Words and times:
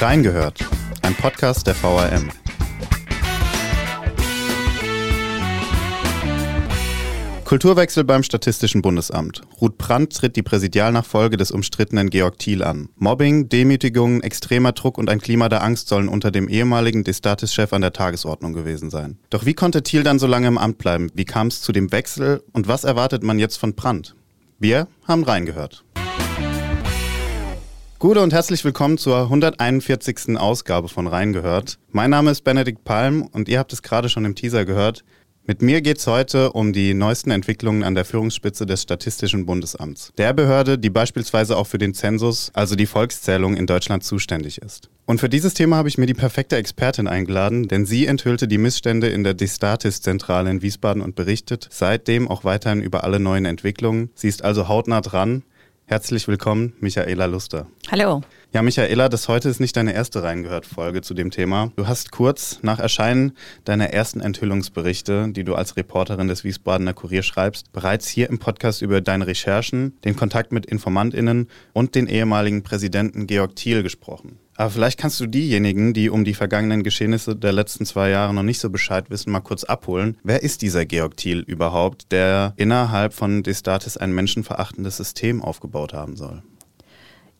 Reingehört, 0.00 0.64
ein 1.02 1.14
Podcast 1.14 1.66
der 1.66 1.74
VRM. 1.74 2.30
Kulturwechsel 7.44 8.04
beim 8.04 8.22
Statistischen 8.22 8.80
Bundesamt. 8.80 9.42
Ruth 9.60 9.76
Brandt 9.76 10.16
tritt 10.16 10.36
die 10.36 10.42
Präsidialnachfolge 10.42 11.36
des 11.36 11.50
umstrittenen 11.50 12.08
Georg 12.08 12.38
Thiel 12.38 12.62
an. 12.62 12.88
Mobbing, 12.96 13.50
Demütigungen, 13.50 14.22
extremer 14.22 14.72
Druck 14.72 14.96
und 14.96 15.10
ein 15.10 15.20
Klima 15.20 15.50
der 15.50 15.62
Angst 15.62 15.88
sollen 15.88 16.08
unter 16.08 16.30
dem 16.30 16.48
ehemaligen 16.48 17.04
Destatis-Chef 17.04 17.74
an 17.74 17.82
der 17.82 17.92
Tagesordnung 17.92 18.54
gewesen 18.54 18.88
sein. 18.88 19.18
Doch 19.28 19.44
wie 19.44 19.52
konnte 19.52 19.82
Thiel 19.82 20.02
dann 20.02 20.18
so 20.18 20.26
lange 20.26 20.48
im 20.48 20.56
Amt 20.56 20.78
bleiben? 20.78 21.10
Wie 21.12 21.26
kam 21.26 21.48
es 21.48 21.60
zu 21.60 21.72
dem 21.72 21.92
Wechsel 21.92 22.42
und 22.54 22.68
was 22.68 22.84
erwartet 22.84 23.22
man 23.22 23.38
jetzt 23.38 23.58
von 23.58 23.74
Brandt? 23.74 24.14
Wir 24.58 24.88
haben 25.06 25.24
reingehört. 25.24 25.84
Gute 28.00 28.22
und 28.22 28.32
herzlich 28.32 28.64
willkommen 28.64 28.96
zur 28.96 29.24
141. 29.24 30.38
Ausgabe 30.38 30.88
von 30.88 31.06
Reingehört. 31.06 31.78
Mein 31.90 32.08
Name 32.08 32.30
ist 32.30 32.44
Benedikt 32.44 32.82
Palm 32.82 33.28
und 33.30 33.46
ihr 33.46 33.58
habt 33.58 33.74
es 33.74 33.82
gerade 33.82 34.08
schon 34.08 34.24
im 34.24 34.34
Teaser 34.34 34.64
gehört. 34.64 35.04
Mit 35.44 35.60
mir 35.60 35.82
geht 35.82 35.98
es 35.98 36.06
heute 36.06 36.52
um 36.52 36.72
die 36.72 36.94
neuesten 36.94 37.30
Entwicklungen 37.30 37.82
an 37.82 37.94
der 37.94 38.06
Führungsspitze 38.06 38.64
des 38.64 38.80
Statistischen 38.80 39.44
Bundesamts, 39.44 40.14
der 40.16 40.32
Behörde, 40.32 40.78
die 40.78 40.88
beispielsweise 40.88 41.58
auch 41.58 41.66
für 41.66 41.76
den 41.76 41.92
Zensus, 41.92 42.50
also 42.54 42.74
die 42.74 42.86
Volkszählung 42.86 43.54
in 43.54 43.66
Deutschland 43.66 44.02
zuständig 44.02 44.62
ist. 44.62 44.88
Und 45.04 45.20
für 45.20 45.28
dieses 45.28 45.52
Thema 45.52 45.76
habe 45.76 45.90
ich 45.90 45.98
mir 45.98 46.06
die 46.06 46.14
perfekte 46.14 46.56
Expertin 46.56 47.06
eingeladen, 47.06 47.68
denn 47.68 47.84
sie 47.84 48.06
enthüllte 48.06 48.48
die 48.48 48.56
Missstände 48.56 49.08
in 49.08 49.24
der 49.24 49.34
Destatis-Zentrale 49.34 50.50
in 50.50 50.62
Wiesbaden 50.62 51.02
und 51.02 51.16
berichtet 51.16 51.68
seitdem 51.70 52.28
auch 52.28 52.44
weiterhin 52.44 52.80
über 52.80 53.04
alle 53.04 53.20
neuen 53.20 53.44
Entwicklungen. 53.44 54.08
Sie 54.14 54.28
ist 54.28 54.42
also 54.42 54.68
hautnah 54.68 55.02
dran. 55.02 55.42
Herzlich 55.90 56.28
willkommen, 56.28 56.72
Michaela 56.78 57.26
Luster. 57.26 57.66
Hallo. 57.90 58.20
Ja, 58.52 58.62
Michaela, 58.62 59.08
das 59.08 59.26
heute 59.26 59.48
ist 59.48 59.58
nicht 59.58 59.76
deine 59.76 59.92
erste 59.92 60.22
Reingehört-Folge 60.22 61.02
zu 61.02 61.14
dem 61.14 61.32
Thema. 61.32 61.72
Du 61.74 61.88
hast 61.88 62.12
kurz 62.12 62.60
nach 62.62 62.78
Erscheinen 62.78 63.32
deiner 63.64 63.90
ersten 63.90 64.20
Enthüllungsberichte, 64.20 65.30
die 65.32 65.42
du 65.42 65.56
als 65.56 65.76
Reporterin 65.76 66.28
des 66.28 66.44
Wiesbadener 66.44 66.94
Kurier 66.94 67.24
schreibst, 67.24 67.72
bereits 67.72 68.06
hier 68.06 68.28
im 68.28 68.38
Podcast 68.38 68.82
über 68.82 69.00
deine 69.00 69.26
Recherchen, 69.26 70.00
den 70.04 70.14
Kontakt 70.14 70.52
mit 70.52 70.64
InformantInnen 70.64 71.48
und 71.72 71.96
den 71.96 72.06
ehemaligen 72.06 72.62
Präsidenten 72.62 73.26
Georg 73.26 73.56
Thiel 73.56 73.82
gesprochen. 73.82 74.38
Aber 74.60 74.68
vielleicht 74.68 74.98
kannst 74.98 75.18
du 75.18 75.26
diejenigen, 75.26 75.94
die 75.94 76.10
um 76.10 76.22
die 76.22 76.34
vergangenen 76.34 76.82
Geschehnisse 76.82 77.34
der 77.34 77.50
letzten 77.50 77.86
zwei 77.86 78.10
Jahre 78.10 78.34
noch 78.34 78.42
nicht 78.42 78.60
so 78.60 78.68
Bescheid 78.68 79.08
wissen, 79.08 79.32
mal 79.32 79.40
kurz 79.40 79.64
abholen. 79.64 80.18
Wer 80.22 80.42
ist 80.42 80.60
dieser 80.60 80.84
Georg 80.84 81.16
Thiel 81.16 81.38
überhaupt, 81.38 82.12
der 82.12 82.52
innerhalb 82.56 83.14
von 83.14 83.42
Destatis 83.42 83.96
ein 83.96 84.12
menschenverachtendes 84.12 84.98
System 84.98 85.40
aufgebaut 85.40 85.94
haben 85.94 86.14
soll? 86.14 86.42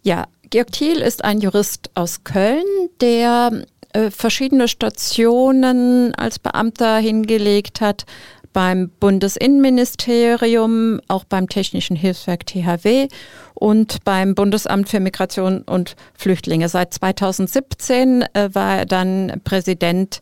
Ja, 0.00 0.28
Georg 0.48 0.72
Thiel 0.72 1.02
ist 1.02 1.22
ein 1.22 1.42
Jurist 1.42 1.90
aus 1.92 2.24
Köln, 2.24 2.64
der 3.02 3.66
äh, 3.92 4.10
verschiedene 4.10 4.66
Stationen 4.66 6.14
als 6.14 6.38
Beamter 6.38 6.96
hingelegt 7.00 7.82
hat 7.82 8.06
beim 8.52 8.90
Bundesinnenministerium, 9.00 11.00
auch 11.08 11.24
beim 11.24 11.48
Technischen 11.48 11.96
Hilfswerk 11.96 12.46
THW 12.46 13.08
und 13.54 14.04
beim 14.04 14.34
Bundesamt 14.34 14.88
für 14.88 15.00
Migration 15.00 15.62
und 15.62 15.96
Flüchtlinge. 16.14 16.68
Seit 16.68 16.94
2017 16.94 18.24
äh, 18.34 18.50
war 18.52 18.78
er 18.78 18.86
dann 18.86 19.40
Präsident 19.44 20.20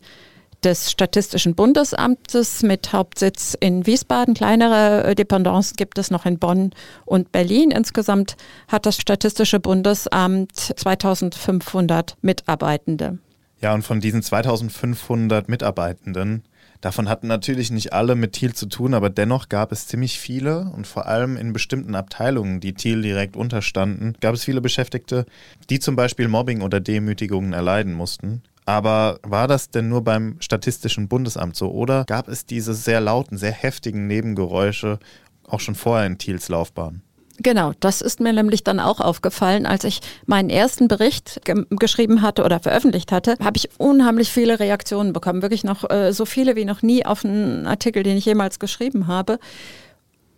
des 0.63 0.91
Statistischen 0.91 1.55
Bundesamtes 1.55 2.63
mit 2.63 2.91
Hauptsitz 2.91 3.55
in 3.59 3.85
Wiesbaden. 3.85 4.33
Kleinere 4.33 5.05
äh, 5.05 5.15
Dependancen 5.15 5.75
gibt 5.77 5.97
es 5.97 6.11
noch 6.11 6.25
in 6.25 6.37
Bonn 6.37 6.71
und 7.05 7.31
Berlin. 7.31 7.71
Insgesamt 7.71 8.35
hat 8.67 8.85
das 8.85 8.97
Statistische 8.97 9.59
Bundesamt 9.59 10.53
2500 10.53 12.17
Mitarbeitende. 12.21 13.19
Ja, 13.61 13.73
und 13.73 13.83
von 13.83 13.99
diesen 13.99 14.21
2500 14.21 15.49
Mitarbeitenden, 15.49 16.43
davon 16.81 17.09
hatten 17.09 17.27
natürlich 17.27 17.71
nicht 17.71 17.93
alle 17.93 18.15
mit 18.15 18.33
Thiel 18.33 18.53
zu 18.53 18.67
tun, 18.67 18.93
aber 18.93 19.09
dennoch 19.09 19.49
gab 19.49 19.71
es 19.71 19.87
ziemlich 19.87 20.19
viele 20.19 20.71
und 20.75 20.87
vor 20.87 21.07
allem 21.07 21.37
in 21.37 21.53
bestimmten 21.53 21.95
Abteilungen, 21.95 22.59
die 22.59 22.73
Thiel 22.73 23.01
direkt 23.01 23.35
unterstanden, 23.35 24.13
gab 24.21 24.33
es 24.33 24.43
viele 24.43 24.61
Beschäftigte, 24.61 25.25
die 25.69 25.79
zum 25.79 25.95
Beispiel 25.95 26.27
Mobbing 26.27 26.61
oder 26.61 26.79
Demütigungen 26.79 27.53
erleiden 27.53 27.93
mussten. 27.93 28.41
Aber 28.65 29.19
war 29.23 29.47
das 29.47 29.71
denn 29.71 29.89
nur 29.89 30.03
beim 30.03 30.35
Statistischen 30.41 31.07
Bundesamt 31.07 31.55
so 31.55 31.71
oder 31.71 32.05
gab 32.05 32.27
es 32.27 32.45
diese 32.45 32.75
sehr 32.75 33.01
lauten, 33.01 33.37
sehr 33.37 33.51
heftigen 33.51 34.05
Nebengeräusche 34.05 34.99
auch 35.47 35.59
schon 35.59 35.75
vorher 35.75 36.05
in 36.05 36.19
Thiels 36.19 36.49
Laufbahn? 36.49 37.01
Genau, 37.41 37.71
das 37.79 38.01
ist 38.01 38.19
mir 38.19 38.33
nämlich 38.33 38.65
dann 38.65 38.81
auch 38.81 38.99
aufgefallen, 38.99 39.65
als 39.65 39.85
ich 39.85 40.01
meinen 40.25 40.49
ersten 40.49 40.89
Bericht 40.89 41.41
ge 41.45 41.65
geschrieben 41.69 42.21
hatte 42.21 42.43
oder 42.43 42.59
veröffentlicht 42.59 43.13
hatte, 43.13 43.35
habe 43.41 43.55
ich 43.55 43.69
unheimlich 43.77 44.29
viele 44.29 44.59
Reaktionen 44.59 45.13
bekommen, 45.13 45.41
wirklich 45.41 45.63
noch 45.63 45.89
äh, 45.89 46.11
so 46.11 46.25
viele 46.25 46.57
wie 46.57 46.65
noch 46.65 46.81
nie 46.81 47.05
auf 47.05 47.23
einen 47.23 47.65
Artikel, 47.65 48.03
den 48.03 48.17
ich 48.17 48.25
jemals 48.25 48.59
geschrieben 48.59 49.07
habe. 49.07 49.39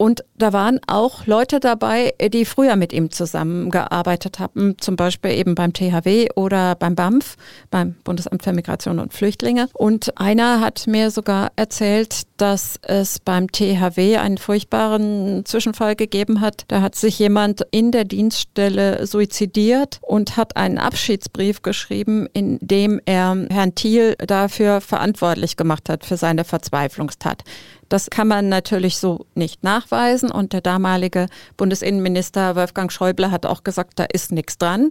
Und 0.01 0.23
da 0.35 0.51
waren 0.51 0.79
auch 0.87 1.27
Leute 1.27 1.59
dabei, 1.59 2.15
die 2.33 2.45
früher 2.45 2.75
mit 2.75 2.91
ihm 2.91 3.11
zusammengearbeitet 3.11 4.39
haben, 4.39 4.75
zum 4.79 4.95
Beispiel 4.95 5.29
eben 5.29 5.53
beim 5.53 5.73
THW 5.73 6.29
oder 6.35 6.73
beim 6.73 6.95
BAMF, 6.95 7.35
beim 7.69 7.93
Bundesamt 8.03 8.41
für 8.41 8.51
Migration 8.51 8.97
und 8.97 9.13
Flüchtlinge. 9.13 9.69
Und 9.73 10.19
einer 10.19 10.59
hat 10.59 10.87
mir 10.87 11.11
sogar 11.11 11.51
erzählt, 11.55 12.23
dass 12.41 12.79
es 12.81 13.19
beim 13.19 13.51
THW 13.51 14.17
einen 14.17 14.39
furchtbaren 14.39 15.45
Zwischenfall 15.45 15.95
gegeben 15.95 16.41
hat. 16.41 16.63
Da 16.69 16.81
hat 16.81 16.95
sich 16.95 17.19
jemand 17.19 17.61
in 17.69 17.91
der 17.91 18.03
Dienststelle 18.03 19.05
suizidiert 19.05 19.99
und 20.01 20.37
hat 20.37 20.57
einen 20.57 20.79
Abschiedsbrief 20.79 21.61
geschrieben, 21.61 22.27
in 22.33 22.57
dem 22.59 22.99
er 23.05 23.45
Herrn 23.51 23.75
Thiel 23.75 24.15
dafür 24.15 24.81
verantwortlich 24.81 25.55
gemacht 25.55 25.87
hat, 25.87 26.03
für 26.03 26.17
seine 26.17 26.43
Verzweiflungstat. 26.43 27.43
Das 27.89 28.09
kann 28.09 28.27
man 28.27 28.49
natürlich 28.49 28.97
so 28.97 29.25
nicht 29.35 29.63
nachweisen 29.63 30.31
und 30.31 30.53
der 30.53 30.61
damalige 30.61 31.27
Bundesinnenminister 31.57 32.55
Wolfgang 32.55 32.91
Schäuble 32.91 33.29
hat 33.29 33.45
auch 33.45 33.63
gesagt, 33.63 33.99
da 33.99 34.05
ist 34.05 34.31
nichts 34.31 34.57
dran. 34.57 34.89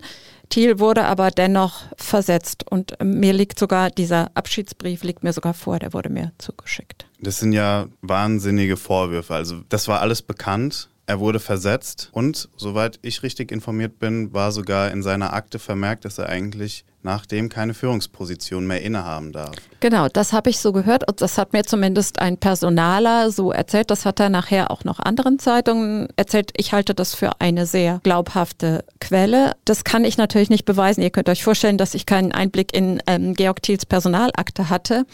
Thiel 0.50 0.80
wurde 0.80 1.04
aber 1.04 1.30
dennoch 1.30 1.82
versetzt 1.96 2.70
und 2.70 2.96
mir 3.02 3.32
liegt 3.32 3.58
sogar 3.58 3.90
dieser 3.90 4.30
Abschiedsbrief 4.34 5.04
liegt 5.04 5.22
mir 5.22 5.32
sogar 5.32 5.54
vor, 5.54 5.78
der 5.78 5.92
wurde 5.92 6.10
mir 6.10 6.32
zugeschickt. 6.38 7.06
Das 7.20 7.38
sind 7.38 7.52
ja 7.52 7.86
wahnsinnige 8.02 8.76
Vorwürfe. 8.76 9.34
Also 9.34 9.62
das 9.68 9.88
war 9.88 10.00
alles 10.00 10.22
bekannt. 10.22 10.90
Er 11.06 11.20
wurde 11.20 11.40
versetzt 11.40 12.10
und 12.12 12.48
soweit 12.56 12.98
ich 13.02 13.22
richtig 13.22 13.50
informiert 13.50 13.98
bin, 13.98 14.32
war 14.32 14.52
sogar 14.52 14.90
in 14.90 15.02
seiner 15.02 15.32
Akte 15.32 15.58
vermerkt, 15.58 16.04
dass 16.04 16.18
er 16.18 16.28
eigentlich 16.28 16.84
nachdem 17.02 17.48
keine 17.48 17.74
Führungsposition 17.74 18.66
mehr 18.66 18.82
innehaben 18.82 19.32
darf. 19.32 19.54
Genau, 19.80 20.08
das 20.08 20.32
habe 20.32 20.50
ich 20.50 20.58
so 20.58 20.72
gehört 20.72 21.08
und 21.08 21.20
das 21.22 21.38
hat 21.38 21.52
mir 21.52 21.64
zumindest 21.64 22.18
ein 22.18 22.36
Personaler 22.36 23.30
so 23.30 23.52
erzählt. 23.52 23.90
Das 23.90 24.04
hat 24.04 24.20
er 24.20 24.28
nachher 24.28 24.70
auch 24.70 24.84
noch 24.84 25.00
anderen 25.00 25.38
Zeitungen 25.38 26.08
erzählt. 26.16 26.52
Ich 26.56 26.72
halte 26.72 26.94
das 26.94 27.14
für 27.14 27.40
eine 27.40 27.66
sehr 27.66 28.00
glaubhafte 28.02 28.84
Quelle. 29.00 29.52
Das 29.64 29.84
kann 29.84 30.04
ich 30.04 30.18
natürlich 30.18 30.50
nicht 30.50 30.64
beweisen. 30.66 31.02
Ihr 31.02 31.10
könnt 31.10 31.28
euch 31.28 31.42
vorstellen, 31.42 31.78
dass 31.78 31.94
ich 31.94 32.04
keinen 32.04 32.32
Einblick 32.32 32.74
in 32.74 33.02
ähm, 33.06 33.34
Georg 33.34 33.62
Thiels 33.62 33.86
Personalakte 33.86 34.68
hatte. 34.68 35.06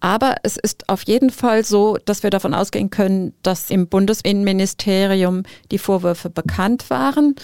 Aber 0.00 0.36
es 0.42 0.56
ist 0.56 0.88
auf 0.88 1.02
jeden 1.02 1.30
Fall 1.30 1.62
so, 1.64 1.98
dass 2.04 2.22
wir 2.22 2.30
davon 2.30 2.54
ausgehen 2.54 2.88
können, 2.88 3.34
dass 3.42 3.70
im 3.70 3.86
Bundesinnenministerium 3.86 5.42
die 5.70 5.78
Vorwürfe 5.78 6.30
bekannt 6.30 6.88
waren 6.88 7.36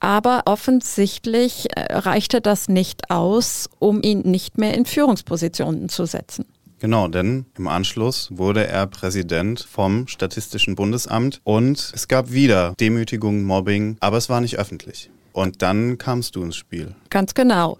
aber 0.00 0.42
offensichtlich 0.46 1.66
äh, 1.76 1.94
reichte 1.94 2.40
das 2.40 2.68
nicht 2.68 3.10
aus, 3.10 3.68
um 3.78 4.02
ihn 4.02 4.20
nicht 4.20 4.58
mehr 4.58 4.74
in 4.74 4.86
Führungspositionen 4.86 5.88
zu 5.88 6.06
setzen. 6.06 6.46
Genau, 6.80 7.08
denn 7.08 7.46
im 7.56 7.66
Anschluss 7.66 8.28
wurde 8.30 8.66
er 8.66 8.86
Präsident 8.86 9.66
vom 9.68 10.06
Statistischen 10.06 10.76
Bundesamt 10.76 11.40
und 11.42 11.92
es 11.92 12.06
gab 12.06 12.30
wieder 12.30 12.74
Demütigung, 12.78 13.42
Mobbing, 13.42 13.96
aber 13.98 14.16
es 14.16 14.28
war 14.28 14.40
nicht 14.40 14.58
öffentlich. 14.58 15.10
Und 15.32 15.62
dann 15.62 15.98
kamst 15.98 16.36
du 16.36 16.42
ins 16.42 16.56
Spiel. 16.56 16.94
Ganz 17.10 17.34
genau. 17.34 17.78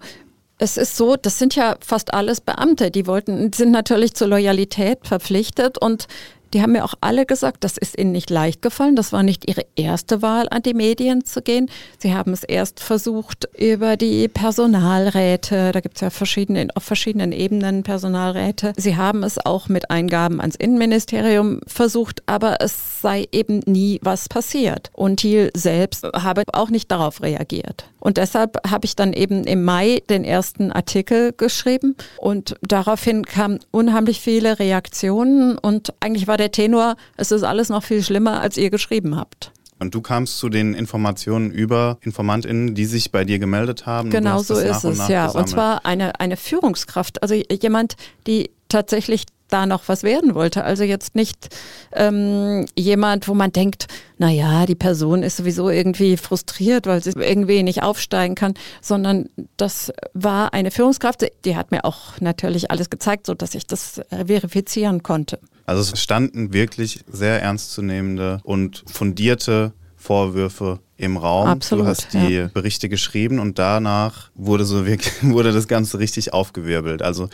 Es 0.57 0.75
ist 0.75 0.97
so, 0.97 1.15
das 1.15 1.39
sind 1.39 1.55
ja 1.55 1.77
fast 1.79 2.13
alles 2.13 2.41
Beamte, 2.41 2.91
die 2.91 3.07
wollten, 3.07 3.53
sind 3.53 3.71
natürlich 3.71 4.13
zur 4.13 4.27
Loyalität 4.27 5.07
verpflichtet 5.07 5.77
und 5.77 6.07
die 6.53 6.61
haben 6.61 6.71
mir 6.71 6.83
auch 6.83 6.93
alle 7.01 7.25
gesagt, 7.25 7.63
das 7.63 7.77
ist 7.77 7.97
ihnen 7.97 8.11
nicht 8.11 8.29
leicht 8.29 8.61
gefallen. 8.61 8.95
Das 8.95 9.13
war 9.13 9.23
nicht 9.23 9.49
ihre 9.49 9.65
erste 9.75 10.21
Wahl, 10.21 10.47
an 10.49 10.61
die 10.61 10.73
Medien 10.73 11.25
zu 11.25 11.41
gehen. 11.41 11.69
Sie 11.97 12.13
haben 12.13 12.33
es 12.33 12.43
erst 12.43 12.79
versucht 12.79 13.49
über 13.57 13.97
die 13.97 14.27
Personalräte. 14.27 15.71
Da 15.71 15.79
gibt 15.79 15.97
es 15.97 16.01
ja 16.01 16.09
verschiedene, 16.09 16.67
auf 16.75 16.83
verschiedenen 16.83 17.31
Ebenen 17.31 17.83
Personalräte. 17.83 18.73
Sie 18.77 18.95
haben 18.95 19.23
es 19.23 19.43
auch 19.43 19.69
mit 19.69 19.89
Eingaben 19.91 20.41
ans 20.41 20.55
Innenministerium 20.55 21.61
versucht, 21.67 22.23
aber 22.25 22.57
es 22.61 22.98
sei 23.01 23.27
eben 23.31 23.59
nie 23.65 23.99
was 24.01 24.29
passiert. 24.29 24.91
Und 24.93 25.17
Thiel 25.17 25.51
selbst 25.55 26.05
habe 26.13 26.43
auch 26.53 26.69
nicht 26.69 26.91
darauf 26.91 27.21
reagiert. 27.21 27.89
Und 27.99 28.17
deshalb 28.17 28.57
habe 28.69 28.85
ich 28.85 28.95
dann 28.95 29.13
eben 29.13 29.43
im 29.43 29.63
Mai 29.63 30.01
den 30.09 30.23
ersten 30.23 30.71
Artikel 30.71 31.33
geschrieben 31.33 31.95
und 32.17 32.55
daraufhin 32.61 33.25
kamen 33.25 33.59
unheimlich 33.71 34.21
viele 34.21 34.59
Reaktionen 34.59 35.57
und 35.57 35.93
eigentlich 35.99 36.27
war 36.27 36.37
der 36.37 36.51
Tenor, 36.51 36.95
es 37.17 37.31
ist 37.31 37.43
alles 37.43 37.69
noch 37.69 37.83
viel 37.83 38.03
schlimmer, 38.03 38.41
als 38.41 38.57
ihr 38.57 38.69
geschrieben 38.69 39.15
habt. 39.15 39.51
Und 39.79 39.95
du 39.95 40.01
kamst 40.01 40.37
zu 40.37 40.49
den 40.49 40.73
Informationen 40.73 41.51
über 41.51 41.97
InformantInnen, 42.01 42.75
die 42.75 42.85
sich 42.85 43.11
bei 43.11 43.23
dir 43.23 43.39
gemeldet 43.39 43.85
haben. 43.85 44.09
Genau 44.09 44.39
so 44.39 44.55
ist 44.55 44.83
es, 44.83 45.07
ja. 45.07 45.27
Gesammelt. 45.27 45.35
Und 45.35 45.47
zwar 45.47 45.85
eine, 45.85 46.19
eine 46.19 46.35
Führungskraft, 46.35 47.23
also 47.23 47.33
jemand, 47.33 47.95
die 48.27 48.51
tatsächlich 48.69 49.25
da 49.49 49.65
noch 49.65 49.87
was 49.87 50.03
werden 50.03 50.35
wollte. 50.35 50.63
Also 50.63 50.83
jetzt 50.83 51.15
nicht 51.15 51.55
ähm, 51.91 52.65
jemand, 52.77 53.27
wo 53.27 53.33
man 53.33 53.51
denkt, 53.51 53.87
na 54.17 54.29
ja, 54.29 54.65
die 54.65 54.75
Person 54.75 55.23
ist 55.23 55.37
sowieso 55.37 55.69
irgendwie 55.69 56.17
frustriert, 56.17 56.85
weil 56.87 57.03
sie 57.03 57.11
irgendwie 57.11 57.63
nicht 57.63 57.83
aufsteigen 57.83 58.35
kann, 58.35 58.53
sondern 58.81 59.27
das 59.57 59.91
war 60.13 60.53
eine 60.53 60.71
Führungskraft, 60.71 61.25
die 61.45 61.55
hat 61.55 61.71
mir 61.71 61.83
auch 61.83 62.19
natürlich 62.21 62.71
alles 62.71 62.89
gezeigt, 62.89 63.25
so 63.25 63.33
dass 63.33 63.55
ich 63.55 63.65
das 63.65 64.01
verifizieren 64.09 65.03
konnte. 65.03 65.39
Also 65.65 65.81
es 65.81 66.01
standen 66.01 66.53
wirklich 66.53 67.01
sehr 67.11 67.41
ernstzunehmende 67.41 68.39
und 68.43 68.83
fundierte 68.91 69.73
Vorwürfe 69.97 70.79
im 70.97 71.17
Raum. 71.17 71.47
Absolut, 71.47 71.85
du 71.85 71.89
hast 71.89 72.13
die 72.13 72.35
ja. 72.35 72.47
Berichte 72.47 72.89
geschrieben 72.89 73.39
und 73.39 73.59
danach 73.59 74.31
wurde 74.33 74.63
so 74.65 74.85
wirklich, 74.85 75.13
wurde 75.21 75.51
das 75.51 75.67
Ganze 75.67 75.99
richtig 75.99 76.33
aufgewirbelt. 76.33 77.01
Also 77.01 77.29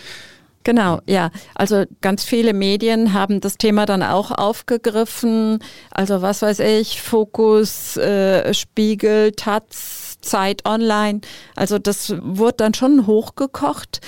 Genau, 0.66 1.00
ja. 1.06 1.30
Also 1.54 1.84
ganz 2.02 2.24
viele 2.24 2.52
Medien 2.54 3.14
haben 3.14 3.40
das 3.40 3.58
Thema 3.58 3.86
dann 3.86 4.02
auch 4.02 4.32
aufgegriffen. 4.32 5.60
Also 5.92 6.24
was 6.24 6.42
weiß 6.42 6.60
ich, 6.60 7.04
Fokus, 7.04 7.98
äh, 7.98 8.52
Spiegel, 8.54 9.32
Taz, 9.34 10.18
Zeit 10.22 10.66
Online. 10.66 11.22
Also 11.56 11.78
das 11.78 12.16
wurde 12.20 12.56
dann 12.58 12.74
schon 12.74 13.06
hochgekocht. 13.06 14.02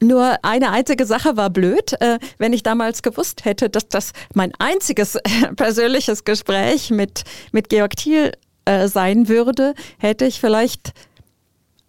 Nur 0.00 0.38
eine 0.42 0.70
einzige 0.70 1.04
Sache 1.04 1.36
war 1.36 1.50
blöd. 1.50 1.92
Äh, 2.00 2.18
wenn 2.38 2.54
ich 2.54 2.62
damals 2.62 3.02
gewusst 3.02 3.44
hätte, 3.44 3.68
dass 3.68 3.86
das 3.88 4.12
mein 4.32 4.52
einziges 4.58 5.18
persönliches 5.56 6.24
Gespräch 6.24 6.90
mit, 6.90 7.24
mit 7.52 7.68
Georg 7.68 7.96
Thiel 7.96 8.32
äh, 8.64 8.88
sein 8.88 9.28
würde, 9.28 9.74
hätte 9.98 10.24
ich 10.24 10.40
vielleicht 10.40 10.94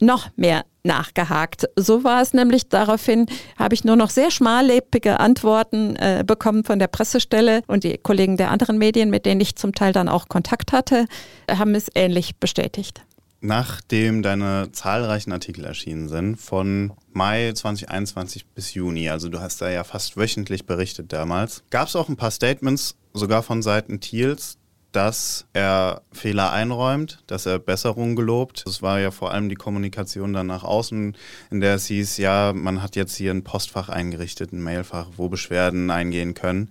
noch 0.01 0.27
mehr 0.35 0.65
nachgehakt. 0.83 1.65
So 1.75 2.03
war 2.03 2.21
es 2.21 2.33
nämlich. 2.33 2.69
Daraufhin 2.69 3.25
habe 3.57 3.73
ich 3.73 3.83
nur 3.83 3.95
noch 3.95 4.09
sehr 4.09 4.31
schmallebige 4.31 5.19
Antworten 5.19 5.95
äh, 5.95 6.23
bekommen 6.25 6.63
von 6.63 6.79
der 6.79 6.87
Pressestelle 6.87 7.61
und 7.67 7.83
die 7.83 7.97
Kollegen 7.97 8.37
der 8.37 8.51
anderen 8.51 8.77
Medien, 8.77 9.09
mit 9.09 9.25
denen 9.25 9.41
ich 9.41 9.55
zum 9.55 9.73
Teil 9.73 9.93
dann 9.93 10.09
auch 10.09 10.27
Kontakt 10.27 10.71
hatte, 10.71 11.05
haben 11.49 11.75
es 11.75 11.89
ähnlich 11.95 12.37
bestätigt. 12.37 13.01
Nachdem 13.45 14.23
deine 14.23 14.69
zahlreichen 14.71 15.33
Artikel 15.33 15.65
erschienen 15.65 16.07
sind, 16.07 16.37
von 16.37 16.93
Mai 17.11 17.51
2021 17.51 18.45
bis 18.47 18.73
Juni, 18.73 19.09
also 19.09 19.27
du 19.27 19.41
hast 19.41 19.61
da 19.61 19.69
ja 19.69 19.83
fast 19.83 20.15
wöchentlich 20.15 20.65
berichtet 20.65 21.11
damals, 21.11 21.61
gab 21.69 21.89
es 21.89 21.97
auch 21.97 22.07
ein 22.07 22.15
paar 22.15 22.31
Statements, 22.31 22.95
sogar 23.13 23.43
von 23.43 23.61
Seiten 23.61 23.99
Thiels, 23.99 24.59
dass 24.93 25.45
er 25.53 26.01
Fehler 26.11 26.51
einräumt, 26.51 27.23
dass 27.27 27.45
er 27.45 27.59
Besserungen 27.59 28.15
gelobt. 28.15 28.63
Es 28.67 28.81
war 28.81 28.99
ja 28.99 29.11
vor 29.11 29.31
allem 29.31 29.49
die 29.49 29.55
Kommunikation 29.55 30.33
dann 30.33 30.47
nach 30.47 30.63
außen, 30.63 31.17
in 31.51 31.59
der 31.59 31.75
es 31.75 31.87
hieß, 31.87 32.17
ja, 32.17 32.53
man 32.55 32.81
hat 32.81 32.95
jetzt 32.95 33.15
hier 33.15 33.31
ein 33.31 33.43
Postfach 33.43 33.89
eingerichtet, 33.89 34.53
ein 34.53 34.61
Mailfach, 34.61 35.07
wo 35.17 35.29
Beschwerden 35.29 35.91
eingehen 35.91 36.35
können. 36.35 36.69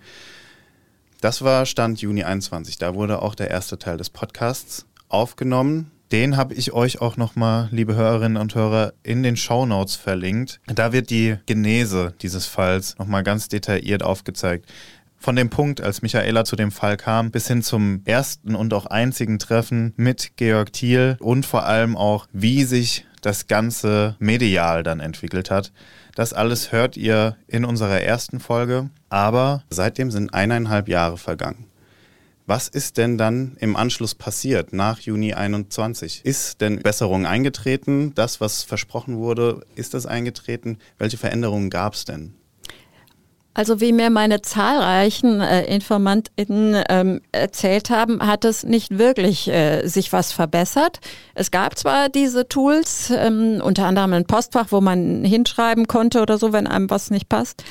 Das 1.20 1.42
war 1.42 1.66
Stand 1.66 2.00
Juni 2.00 2.24
21. 2.24 2.78
Da 2.78 2.94
wurde 2.94 3.22
auch 3.22 3.34
der 3.34 3.50
erste 3.50 3.78
Teil 3.78 3.96
des 3.96 4.10
Podcasts 4.10 4.86
aufgenommen. 5.08 5.90
Den 6.12 6.36
habe 6.36 6.52
ich 6.52 6.72
euch 6.72 7.00
auch 7.00 7.16
nochmal, 7.16 7.68
liebe 7.70 7.94
Hörerinnen 7.94 8.36
und 8.36 8.54
Hörer, 8.54 8.92
in 9.02 9.22
den 9.22 9.36
Shownotes 9.36 9.96
verlinkt. 9.96 10.60
Da 10.66 10.92
wird 10.92 11.08
die 11.08 11.36
Genese 11.46 12.12
dieses 12.20 12.46
Falls 12.46 12.98
nochmal 12.98 13.22
ganz 13.22 13.48
detailliert 13.48 14.02
aufgezeigt. 14.02 14.70
Von 15.22 15.36
dem 15.36 15.50
Punkt, 15.50 15.80
als 15.80 16.02
Michaela 16.02 16.44
zu 16.44 16.56
dem 16.56 16.72
Fall 16.72 16.96
kam, 16.96 17.30
bis 17.30 17.46
hin 17.46 17.62
zum 17.62 18.02
ersten 18.06 18.56
und 18.56 18.74
auch 18.74 18.86
einzigen 18.86 19.38
Treffen 19.38 19.94
mit 19.96 20.32
Georg 20.34 20.72
Thiel 20.72 21.16
und 21.20 21.46
vor 21.46 21.64
allem 21.64 21.96
auch, 21.96 22.26
wie 22.32 22.64
sich 22.64 23.06
das 23.20 23.46
Ganze 23.46 24.16
medial 24.18 24.82
dann 24.82 24.98
entwickelt 24.98 25.48
hat. 25.48 25.70
Das 26.16 26.32
alles 26.32 26.72
hört 26.72 26.96
ihr 26.96 27.36
in 27.46 27.64
unserer 27.64 28.00
ersten 28.00 28.40
Folge, 28.40 28.90
aber 29.10 29.62
seitdem 29.70 30.10
sind 30.10 30.34
eineinhalb 30.34 30.88
Jahre 30.88 31.18
vergangen. 31.18 31.66
Was 32.46 32.66
ist 32.66 32.96
denn 32.96 33.16
dann 33.16 33.56
im 33.60 33.76
Anschluss 33.76 34.16
passiert 34.16 34.72
nach 34.72 34.98
Juni 34.98 35.34
21? 35.34 36.22
Ist 36.24 36.60
denn 36.60 36.82
Besserung 36.82 37.26
eingetreten? 37.26 38.12
Das, 38.16 38.40
was 38.40 38.64
versprochen 38.64 39.18
wurde, 39.18 39.64
ist 39.76 39.94
das 39.94 40.04
eingetreten? 40.04 40.78
Welche 40.98 41.16
Veränderungen 41.16 41.70
gab 41.70 41.94
es 41.94 42.04
denn? 42.04 42.34
Also 43.54 43.80
wie 43.80 43.92
mir 43.92 44.08
meine 44.08 44.40
zahlreichen 44.40 45.40
äh, 45.42 45.64
InformantInnen 45.64 46.82
ähm, 46.88 47.20
erzählt 47.32 47.90
haben, 47.90 48.26
hat 48.26 48.46
es 48.46 48.64
nicht 48.64 48.96
wirklich 48.98 49.48
äh, 49.48 49.86
sich 49.86 50.12
was 50.12 50.32
verbessert. 50.32 51.00
Es 51.34 51.50
gab 51.50 51.78
zwar 51.78 52.08
diese 52.08 52.48
Tools, 52.48 53.10
ähm, 53.10 53.60
unter 53.62 53.86
anderem 53.86 54.14
ein 54.14 54.24
Postfach, 54.24 54.68
wo 54.70 54.80
man 54.80 55.22
hinschreiben 55.22 55.86
konnte 55.86 56.22
oder 56.22 56.38
so, 56.38 56.54
wenn 56.54 56.66
einem 56.66 56.88
was 56.88 57.10
nicht 57.10 57.28
passt. 57.28 57.62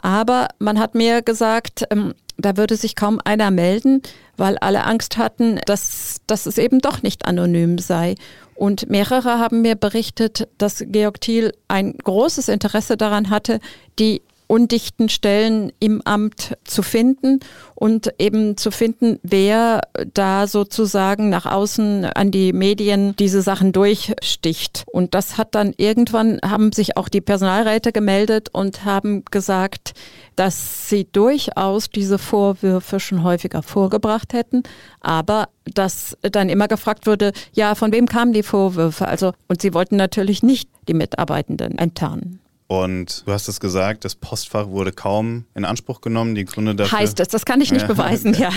Aber 0.00 0.48
man 0.60 0.78
hat 0.78 0.94
mir 0.94 1.22
gesagt, 1.22 1.84
ähm, 1.90 2.14
da 2.38 2.56
würde 2.56 2.76
sich 2.76 2.94
kaum 2.94 3.20
einer 3.24 3.50
melden, 3.50 4.02
weil 4.36 4.58
alle 4.58 4.84
Angst 4.84 5.16
hatten, 5.16 5.58
dass, 5.66 6.18
dass 6.26 6.46
es 6.46 6.58
eben 6.58 6.80
doch 6.80 7.02
nicht 7.02 7.26
anonym 7.26 7.78
sei. 7.78 8.14
Und 8.54 8.88
mehrere 8.88 9.38
haben 9.38 9.62
mir 9.62 9.74
berichtet, 9.74 10.48
dass 10.58 10.84
Georg 10.86 11.20
Thiel 11.20 11.52
ein 11.68 11.94
großes 11.96 12.48
Interesse 12.48 12.96
daran 12.96 13.30
hatte, 13.30 13.58
die 13.98 14.22
undichten 14.46 15.08
Stellen 15.08 15.72
im 15.80 16.02
Amt 16.02 16.56
zu 16.64 16.82
finden 16.82 17.40
und 17.74 18.14
eben 18.18 18.56
zu 18.56 18.70
finden, 18.70 19.18
wer 19.22 19.82
da 20.14 20.46
sozusagen 20.46 21.28
nach 21.28 21.46
außen 21.46 22.04
an 22.04 22.30
die 22.30 22.52
Medien 22.52 23.14
diese 23.16 23.42
Sachen 23.42 23.72
durchsticht. 23.72 24.84
Und 24.90 25.14
das 25.14 25.36
hat 25.36 25.54
dann 25.54 25.74
irgendwann, 25.76 26.38
haben 26.44 26.72
sich 26.72 26.96
auch 26.96 27.08
die 27.08 27.20
Personalräte 27.20 27.92
gemeldet 27.92 28.48
und 28.52 28.84
haben 28.84 29.24
gesagt, 29.30 29.92
dass 30.36 30.88
sie 30.88 31.06
durchaus 31.10 31.90
diese 31.90 32.18
Vorwürfe 32.18 33.00
schon 33.00 33.22
häufiger 33.22 33.62
vorgebracht 33.62 34.32
hätten, 34.32 34.62
aber 35.00 35.48
dass 35.74 36.16
dann 36.22 36.48
immer 36.48 36.68
gefragt 36.68 37.06
wurde, 37.06 37.32
ja, 37.52 37.74
von 37.74 37.92
wem 37.92 38.06
kamen 38.06 38.32
die 38.32 38.42
Vorwürfe? 38.42 39.08
Also, 39.08 39.32
und 39.48 39.60
sie 39.62 39.74
wollten 39.74 39.96
natürlich 39.96 40.42
nicht 40.42 40.68
die 40.88 40.94
Mitarbeitenden 40.94 41.78
enttarnen. 41.78 42.40
Und 42.68 43.22
du 43.26 43.32
hast 43.32 43.46
es 43.46 43.60
gesagt, 43.60 44.04
das 44.04 44.16
Postfach 44.16 44.66
wurde 44.68 44.90
kaum 44.90 45.44
in 45.54 45.64
Anspruch 45.64 46.00
genommen. 46.00 46.34
Die 46.34 46.44
Gründe 46.44 46.74
dafür. 46.74 46.98
Heißt 46.98 47.20
es, 47.20 47.28
das 47.28 47.44
kann 47.44 47.60
ich 47.60 47.70
nicht 47.70 47.86
beweisen, 47.86 48.34
ja. 48.38 48.50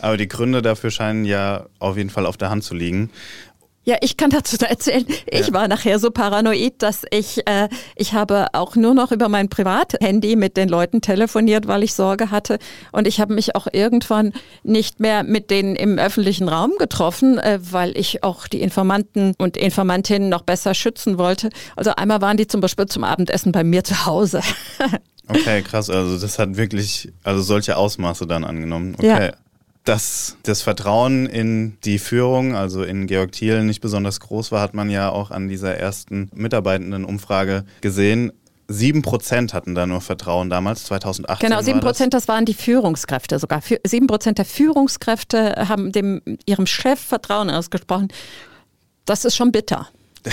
Aber 0.00 0.16
die 0.16 0.28
Gründe 0.28 0.62
dafür 0.62 0.92
scheinen 0.92 1.24
ja 1.24 1.66
auf 1.80 1.96
jeden 1.96 2.10
Fall 2.10 2.26
auf 2.26 2.36
der 2.36 2.50
Hand 2.50 2.62
zu 2.62 2.74
liegen. 2.74 3.10
Ja, 3.84 3.96
ich 4.02 4.18
kann 4.18 4.28
dazu 4.30 4.56
erzählen, 4.60 5.06
ich 5.30 5.46
Ja. 5.48 5.52
war 5.54 5.66
nachher 5.66 5.98
so 5.98 6.10
paranoid, 6.10 6.74
dass 6.82 7.02
ich, 7.10 7.46
äh, 7.46 7.68
ich 7.96 8.12
habe 8.12 8.48
auch 8.52 8.76
nur 8.76 8.92
noch 8.94 9.10
über 9.10 9.28
mein 9.30 9.48
Privathandy 9.48 10.36
mit 10.36 10.56
den 10.58 10.68
Leuten 10.68 11.00
telefoniert, 11.00 11.66
weil 11.66 11.82
ich 11.82 11.94
Sorge 11.94 12.30
hatte. 12.30 12.58
Und 12.92 13.06
ich 13.06 13.20
habe 13.20 13.34
mich 13.34 13.56
auch 13.56 13.66
irgendwann 13.72 14.34
nicht 14.62 15.00
mehr 15.00 15.22
mit 15.22 15.50
denen 15.50 15.76
im 15.76 15.98
öffentlichen 15.98 16.48
Raum 16.48 16.72
getroffen, 16.78 17.38
äh, 17.38 17.58
weil 17.62 17.96
ich 17.96 18.22
auch 18.22 18.46
die 18.48 18.60
Informanten 18.60 19.34
und 19.38 19.56
Informantinnen 19.56 20.28
noch 20.28 20.42
besser 20.42 20.74
schützen 20.74 21.16
wollte. 21.16 21.48
Also 21.74 21.92
einmal 21.96 22.20
waren 22.20 22.36
die 22.36 22.46
zum 22.46 22.60
Beispiel 22.60 22.84
zum 22.86 23.02
Abendessen 23.02 23.50
bei 23.52 23.64
mir 23.64 23.82
zu 23.84 24.04
Hause. 24.06 24.40
Okay, 25.32 25.62
krass. 25.62 25.88
Also 25.88 26.18
das 26.18 26.40
hat 26.40 26.56
wirklich, 26.56 27.12
also 27.22 27.40
solche 27.40 27.76
Ausmaße 27.76 28.26
dann 28.26 28.42
angenommen. 28.42 28.96
Ja. 29.00 29.30
Dass 29.84 30.36
das 30.42 30.60
Vertrauen 30.62 31.26
in 31.26 31.78
die 31.84 31.98
Führung, 31.98 32.54
also 32.54 32.82
in 32.82 33.06
Georg 33.06 33.32
Thiel, 33.32 33.64
nicht 33.64 33.80
besonders 33.80 34.20
groß 34.20 34.52
war, 34.52 34.60
hat 34.60 34.74
man 34.74 34.90
ja 34.90 35.08
auch 35.08 35.30
an 35.30 35.48
dieser 35.48 35.74
ersten 35.74 36.30
Mitarbeitendenumfrage 36.34 37.64
gesehen. 37.80 38.32
Sieben 38.68 39.02
Prozent 39.02 39.52
hatten 39.52 39.74
da 39.74 39.86
nur 39.86 40.00
Vertrauen 40.00 40.48
damals, 40.48 40.84
2018. 40.84 41.48
Genau, 41.48 41.60
sieben 41.60 41.78
war 41.78 41.80
das. 41.80 41.88
Prozent, 41.90 42.14
das 42.14 42.28
waren 42.28 42.44
die 42.44 42.54
Führungskräfte 42.54 43.38
sogar. 43.38 43.62
Sieben 43.84 44.06
Prozent 44.06 44.38
der 44.38 44.44
Führungskräfte 44.44 45.66
haben 45.68 45.90
dem, 45.92 46.20
ihrem 46.46 46.66
Chef 46.66 47.00
Vertrauen 47.00 47.50
ausgesprochen. 47.50 48.08
Das 49.06 49.24
ist 49.24 49.34
schon 49.34 49.50
bitter. 49.50 49.88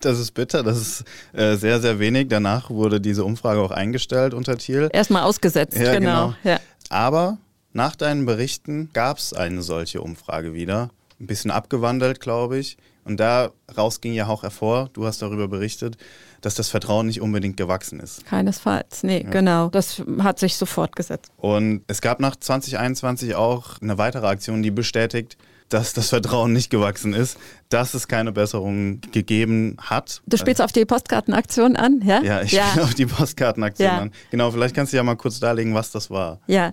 Das 0.00 0.18
ist 0.18 0.32
bitter, 0.32 0.62
das 0.62 0.78
ist 0.78 1.04
äh, 1.32 1.56
sehr, 1.56 1.80
sehr 1.80 1.98
wenig. 1.98 2.28
Danach 2.28 2.70
wurde 2.70 3.00
diese 3.00 3.24
Umfrage 3.24 3.60
auch 3.60 3.72
eingestellt 3.72 4.32
unter 4.34 4.56
Thiel. 4.56 4.88
Erstmal 4.92 5.24
ausgesetzt, 5.24 5.76
Ja, 5.76 5.92
genau. 5.92 6.28
genau. 6.28 6.34
Ja. 6.44 6.60
Aber 6.88 7.38
nach 7.72 7.96
deinen 7.96 8.26
Berichten 8.26 8.90
gab 8.92 9.18
es 9.18 9.32
eine 9.32 9.62
solche 9.62 10.00
Umfrage 10.00 10.54
wieder. 10.54 10.90
Ein 11.20 11.26
bisschen 11.26 11.50
abgewandelt, 11.50 12.20
glaube 12.20 12.58
ich. 12.58 12.76
Und 13.04 13.18
daraus 13.18 14.00
ging 14.00 14.12
ja 14.12 14.28
auch 14.28 14.42
hervor, 14.42 14.88
du 14.92 15.06
hast 15.06 15.22
darüber 15.22 15.48
berichtet, 15.48 15.96
dass 16.40 16.54
das 16.54 16.68
Vertrauen 16.68 17.06
nicht 17.06 17.20
unbedingt 17.20 17.56
gewachsen 17.56 17.98
ist. 17.98 18.24
Keinesfalls, 18.26 19.02
nee, 19.02 19.24
genau. 19.28 19.68
Das 19.68 20.02
hat 20.20 20.38
sich 20.38 20.56
so 20.56 20.66
fortgesetzt. 20.66 21.32
Und 21.36 21.82
es 21.88 22.00
gab 22.00 22.20
nach 22.20 22.36
2021 22.36 23.34
auch 23.34 23.80
eine 23.80 23.98
weitere 23.98 24.26
Aktion, 24.26 24.62
die 24.62 24.70
bestätigt, 24.70 25.36
dass 25.72 25.92
das 25.92 26.10
Vertrauen 26.10 26.52
nicht 26.52 26.70
gewachsen 26.70 27.14
ist, 27.14 27.38
dass 27.68 27.94
es 27.94 28.08
keine 28.08 28.32
Besserung 28.32 29.00
gegeben 29.12 29.76
hat. 29.80 30.20
Du 30.26 30.36
spielst 30.36 30.60
auf 30.60 30.72
die 30.72 30.84
Postkartenaktion 30.84 31.76
an, 31.76 32.02
ja? 32.04 32.22
Ja, 32.22 32.42
ich 32.42 32.52
ja. 32.52 32.66
spiele 32.68 32.84
auf 32.84 32.94
die 32.94 33.06
Postkartenaktion 33.06 33.88
Ja. 33.88 33.98
an. 33.98 34.12
Genau, 34.30 34.50
vielleicht 34.50 34.74
kannst 34.74 34.92
du 34.92 34.96
ja 34.98 35.02
mal 35.02 35.16
kurz 35.16 35.40
darlegen, 35.40 35.74
was 35.74 35.90
das 35.90 36.10
war. 36.10 36.40
Ja, 36.46 36.72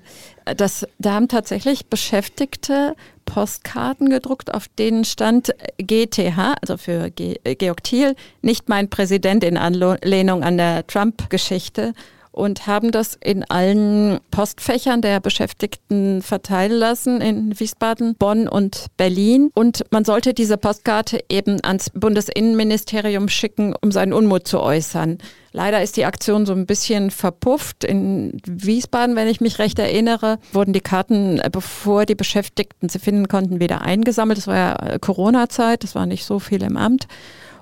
das, 0.57 0.85
da 0.97 1.13
haben 1.13 1.27
tatsächlich 1.27 1.85
Beschäftigte 1.87 2.95
Postkarten 3.25 4.09
gedruckt, 4.09 4.53
auf 4.53 4.67
denen 4.67 5.05
stand 5.05 5.53
GTH, 5.77 6.55
also 6.61 6.77
für 6.77 7.11
Georg 7.11 7.83
Thiel, 7.83 8.15
nicht 8.41 8.67
mein 8.67 8.89
Präsident 8.89 9.43
in 9.43 9.57
Anlehnung 9.57 10.43
an 10.43 10.57
der 10.57 10.85
Trump-Geschichte 10.87 11.93
und 12.39 12.67
haben 12.67 12.91
das 12.91 13.17
in 13.21 13.43
allen 13.43 14.19
Postfächern 14.31 15.01
der 15.01 15.19
Beschäftigten 15.19 16.21
verteilen 16.21 16.71
lassen 16.71 17.19
in 17.19 17.59
Wiesbaden, 17.59 18.15
Bonn 18.15 18.47
und 18.47 18.87
Berlin. 18.95 19.51
Und 19.53 19.83
man 19.91 20.05
sollte 20.05 20.33
diese 20.33 20.57
Postkarte 20.57 21.19
eben 21.27 21.57
ans 21.63 21.89
Bundesinnenministerium 21.93 23.27
schicken, 23.27 23.75
um 23.81 23.91
seinen 23.91 24.13
Unmut 24.13 24.47
zu 24.47 24.61
äußern. 24.61 25.17
Leider 25.51 25.83
ist 25.83 25.97
die 25.97 26.05
Aktion 26.05 26.45
so 26.45 26.53
ein 26.53 26.65
bisschen 26.65 27.11
verpufft. 27.11 27.83
In 27.83 28.39
Wiesbaden, 28.45 29.15
wenn 29.15 29.27
ich 29.27 29.41
mich 29.41 29.59
recht 29.59 29.77
erinnere, 29.77 30.37
wurden 30.53 30.73
die 30.73 30.79
Karten, 30.79 31.39
äh, 31.39 31.49
bevor 31.51 32.05
die 32.05 32.15
Beschäftigten 32.15 32.87
sie 32.87 32.99
finden 32.99 33.27
konnten, 33.27 33.59
wieder 33.59 33.81
eingesammelt. 33.81 34.37
Das 34.37 34.47
war 34.47 34.55
ja 34.55 34.75
äh, 34.75 34.99
Corona-Zeit, 34.99 35.83
das 35.83 35.95
war 35.95 36.05
nicht 36.05 36.23
so 36.23 36.39
viel 36.39 36.63
im 36.63 36.77
Amt. 36.77 37.07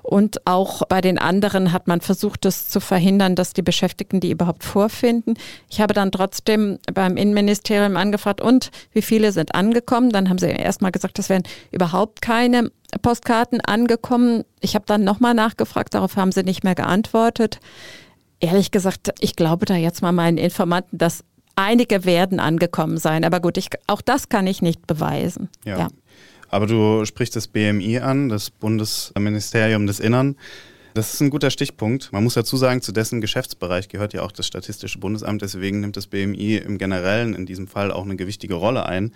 Und 0.08 0.46
auch 0.46 0.84
bei 0.88 1.02
den 1.02 1.18
anderen 1.18 1.70
hat 1.70 1.86
man 1.86 2.00
versucht, 2.00 2.46
das 2.46 2.70
zu 2.70 2.80
verhindern, 2.80 3.34
dass 3.34 3.52
die 3.52 3.60
Beschäftigten 3.60 4.20
die 4.20 4.30
überhaupt 4.30 4.64
vorfinden. 4.64 5.34
Ich 5.68 5.82
habe 5.82 5.92
dann 5.92 6.10
trotzdem 6.10 6.78
beim 6.94 7.18
Innenministerium 7.18 7.94
angefragt, 7.94 8.40
und 8.40 8.70
wie 8.92 9.02
viele 9.02 9.32
sind 9.32 9.54
angekommen? 9.54 10.08
Dann 10.08 10.30
haben 10.30 10.38
sie 10.38 10.46
erstmal 10.46 10.92
gesagt, 10.92 11.18
es 11.18 11.28
wären 11.28 11.42
überhaupt 11.72 12.22
keine 12.22 12.70
Postkarten 13.02 13.60
angekommen. 13.60 14.44
Ich 14.60 14.74
habe 14.74 14.86
dann 14.86 15.04
nochmal 15.04 15.34
nachgefragt, 15.34 15.92
darauf 15.92 16.16
haben 16.16 16.32
sie 16.32 16.42
nicht 16.42 16.64
mehr 16.64 16.74
geantwortet. 16.74 17.60
Ehrlich 18.40 18.70
gesagt, 18.70 19.10
ich 19.20 19.36
glaube 19.36 19.66
da 19.66 19.76
jetzt 19.76 20.00
mal 20.00 20.12
meinen 20.12 20.38
Informanten, 20.38 20.96
dass 20.96 21.22
einige 21.54 22.06
werden 22.06 22.40
angekommen 22.40 22.96
sein. 22.96 23.24
Aber 23.24 23.40
gut, 23.40 23.58
ich, 23.58 23.68
auch 23.86 24.00
das 24.00 24.30
kann 24.30 24.46
ich 24.46 24.62
nicht 24.62 24.86
beweisen. 24.86 25.50
ja. 25.66 25.80
ja. 25.80 25.88
Aber 26.48 26.66
du 26.66 27.04
sprichst 27.04 27.36
das 27.36 27.48
BMI 27.48 27.98
an, 27.98 28.28
das 28.28 28.50
Bundesministerium 28.50 29.86
des 29.86 30.00
Innern. 30.00 30.36
Das 30.94 31.14
ist 31.14 31.20
ein 31.20 31.30
guter 31.30 31.50
Stichpunkt. 31.50 32.12
Man 32.12 32.24
muss 32.24 32.34
dazu 32.34 32.56
sagen, 32.56 32.82
zu 32.82 32.92
dessen 32.92 33.20
Geschäftsbereich 33.20 33.88
gehört 33.88 34.14
ja 34.14 34.22
auch 34.22 34.32
das 34.32 34.46
Statistische 34.46 34.98
Bundesamt. 34.98 35.42
Deswegen 35.42 35.80
nimmt 35.80 35.96
das 35.96 36.06
BMI 36.06 36.56
im 36.56 36.78
Generellen 36.78 37.34
in 37.34 37.46
diesem 37.46 37.68
Fall 37.68 37.92
auch 37.92 38.04
eine 38.04 38.16
gewichtige 38.16 38.54
Rolle 38.54 38.86
ein. 38.86 39.12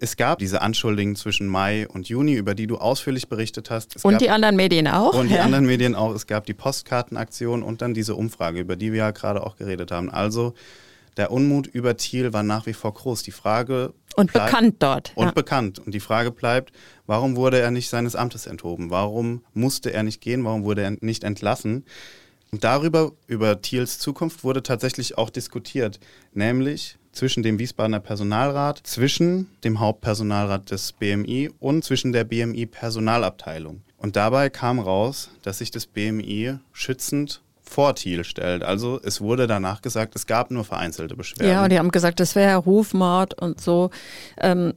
Es 0.00 0.16
gab 0.16 0.40
diese 0.40 0.62
Anschuldigungen 0.62 1.14
zwischen 1.14 1.46
Mai 1.46 1.86
und 1.86 2.08
Juni, 2.08 2.34
über 2.34 2.56
die 2.56 2.66
du 2.66 2.78
ausführlich 2.78 3.28
berichtet 3.28 3.70
hast. 3.70 3.94
Es 3.94 4.04
und 4.04 4.20
die 4.20 4.30
anderen 4.30 4.56
Medien 4.56 4.88
auch. 4.88 5.14
Und 5.14 5.28
die 5.28 5.34
ja. 5.36 5.42
anderen 5.42 5.64
Medien 5.64 5.94
auch. 5.94 6.12
Es 6.12 6.26
gab 6.26 6.44
die 6.44 6.54
Postkartenaktion 6.54 7.62
und 7.62 7.82
dann 7.82 7.94
diese 7.94 8.16
Umfrage, 8.16 8.58
über 8.58 8.74
die 8.74 8.90
wir 8.90 8.98
ja 8.98 9.10
gerade 9.12 9.46
auch 9.46 9.54
geredet 9.54 9.92
haben. 9.92 10.10
Also 10.10 10.54
der 11.16 11.30
Unmut 11.30 11.66
über 11.66 11.96
Thiel 11.96 12.32
war 12.32 12.42
nach 12.42 12.66
wie 12.66 12.72
vor 12.72 12.94
groß. 12.94 13.22
Die 13.22 13.32
Frage 13.32 13.92
und 14.16 14.32
bleibt, 14.32 14.46
bekannt 14.46 14.76
dort. 14.78 15.12
Und 15.14 15.26
ja. 15.26 15.32
bekannt. 15.32 15.78
Und 15.78 15.92
die 15.92 16.00
Frage 16.00 16.30
bleibt, 16.30 16.72
warum 17.06 17.36
wurde 17.36 17.58
er 17.58 17.70
nicht 17.70 17.88
seines 17.88 18.16
Amtes 18.16 18.46
enthoben? 18.46 18.90
Warum 18.90 19.44
musste 19.52 19.92
er 19.92 20.02
nicht 20.02 20.20
gehen? 20.20 20.44
Warum 20.44 20.64
wurde 20.64 20.82
er 20.82 20.96
nicht 21.00 21.24
entlassen? 21.24 21.84
Und 22.50 22.64
darüber, 22.64 23.12
über 23.26 23.62
Thiels 23.62 23.98
Zukunft, 23.98 24.44
wurde 24.44 24.62
tatsächlich 24.62 25.16
auch 25.16 25.30
diskutiert. 25.30 26.00
Nämlich 26.34 26.98
zwischen 27.12 27.42
dem 27.42 27.58
Wiesbadener 27.58 28.00
Personalrat, 28.00 28.80
zwischen 28.84 29.48
dem 29.64 29.80
Hauptpersonalrat 29.80 30.70
des 30.70 30.92
BMI 30.92 31.50
und 31.60 31.84
zwischen 31.84 32.12
der 32.12 32.24
BMI-Personalabteilung. 32.24 33.82
Und 33.96 34.16
dabei 34.16 34.50
kam 34.50 34.80
raus, 34.80 35.30
dass 35.42 35.58
sich 35.58 35.70
das 35.70 35.86
BMI 35.86 36.58
schützend 36.72 37.42
vor 37.62 37.94
Thiel 37.94 38.24
stellt. 38.24 38.62
Also 38.62 39.00
es 39.02 39.20
wurde 39.20 39.46
danach 39.46 39.82
gesagt, 39.82 40.14
es 40.16 40.26
gab 40.26 40.50
nur 40.50 40.64
vereinzelte 40.64 41.16
Beschwerden. 41.16 41.52
Ja, 41.52 41.64
und 41.64 41.70
die 41.70 41.78
haben 41.78 41.90
gesagt, 41.90 42.20
es 42.20 42.34
wäre 42.34 42.58
Rufmord 42.58 43.40
und 43.40 43.60
so. 43.60 43.90
Ähm, 44.38 44.74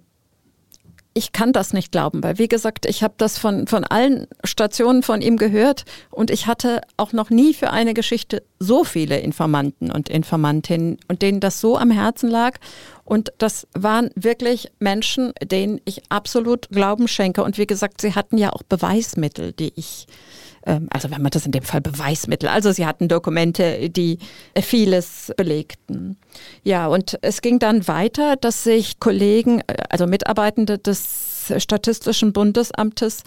ich 1.18 1.32
kann 1.32 1.54
das 1.54 1.72
nicht 1.72 1.94
glauben, 1.94 2.22
weil 2.24 2.38
wie 2.40 2.50
gesagt, 2.50 2.86
ich 2.86 3.02
habe 3.02 3.14
das 3.18 3.38
von, 3.38 3.68
von 3.68 3.86
allen 3.86 4.28
Stationen 4.44 5.02
von 5.02 5.22
ihm 5.22 5.38
gehört 5.38 5.86
und 6.12 6.30
ich 6.30 6.46
hatte 6.46 6.82
auch 6.98 7.14
noch 7.14 7.30
nie 7.30 7.54
für 7.54 7.72
eine 7.72 7.94
Geschichte 7.94 8.44
so 8.60 8.84
viele 8.84 9.20
Informanten 9.20 9.92
und 9.92 10.10
Informantinnen 10.10 10.98
und 11.08 11.22
denen 11.22 11.40
das 11.40 11.62
so 11.62 11.78
am 11.78 11.90
Herzen 11.90 12.30
lag. 12.30 12.58
Und 13.06 13.32
das 13.38 13.66
waren 13.74 14.10
wirklich 14.16 14.72
Menschen, 14.80 15.32
denen 15.42 15.80
ich 15.86 16.04
absolut 16.10 16.68
Glauben 16.70 17.08
schenke. 17.08 17.46
Und 17.46 17.58
wie 17.58 17.68
gesagt, 17.68 18.02
sie 18.02 18.14
hatten 18.14 18.38
ja 18.38 18.52
auch 18.52 18.64
Beweismittel, 18.64 19.54
die 19.54 19.72
ich 19.78 20.08
also 20.90 21.12
wenn 21.12 21.22
man 21.22 21.32
das 21.32 21.46
in 21.46 21.52
dem 21.52 21.64
Fall 21.64 21.82
Beweismittel, 21.82 22.50
also 22.50 22.72
sie 22.72 22.86
hatten 22.86 23.08
Dokumente, 23.08 23.90
die 23.90 24.20
vieles 24.60 25.32
belegten. 25.38 26.18
Ja, 26.64 26.88
und 26.88 27.18
es 27.22 27.42
ging 27.42 27.60
dann 27.60 27.88
weiter, 27.88 28.36
dass 28.36 28.64
sich 28.64 29.00
Kollegen, 29.00 29.62
äh, 29.68 29.76
also 29.90 30.08
Mitarbeitende 30.08 30.78
des 30.78 31.54
Statistischen 31.58 32.34
Bundesamtes 32.34 33.24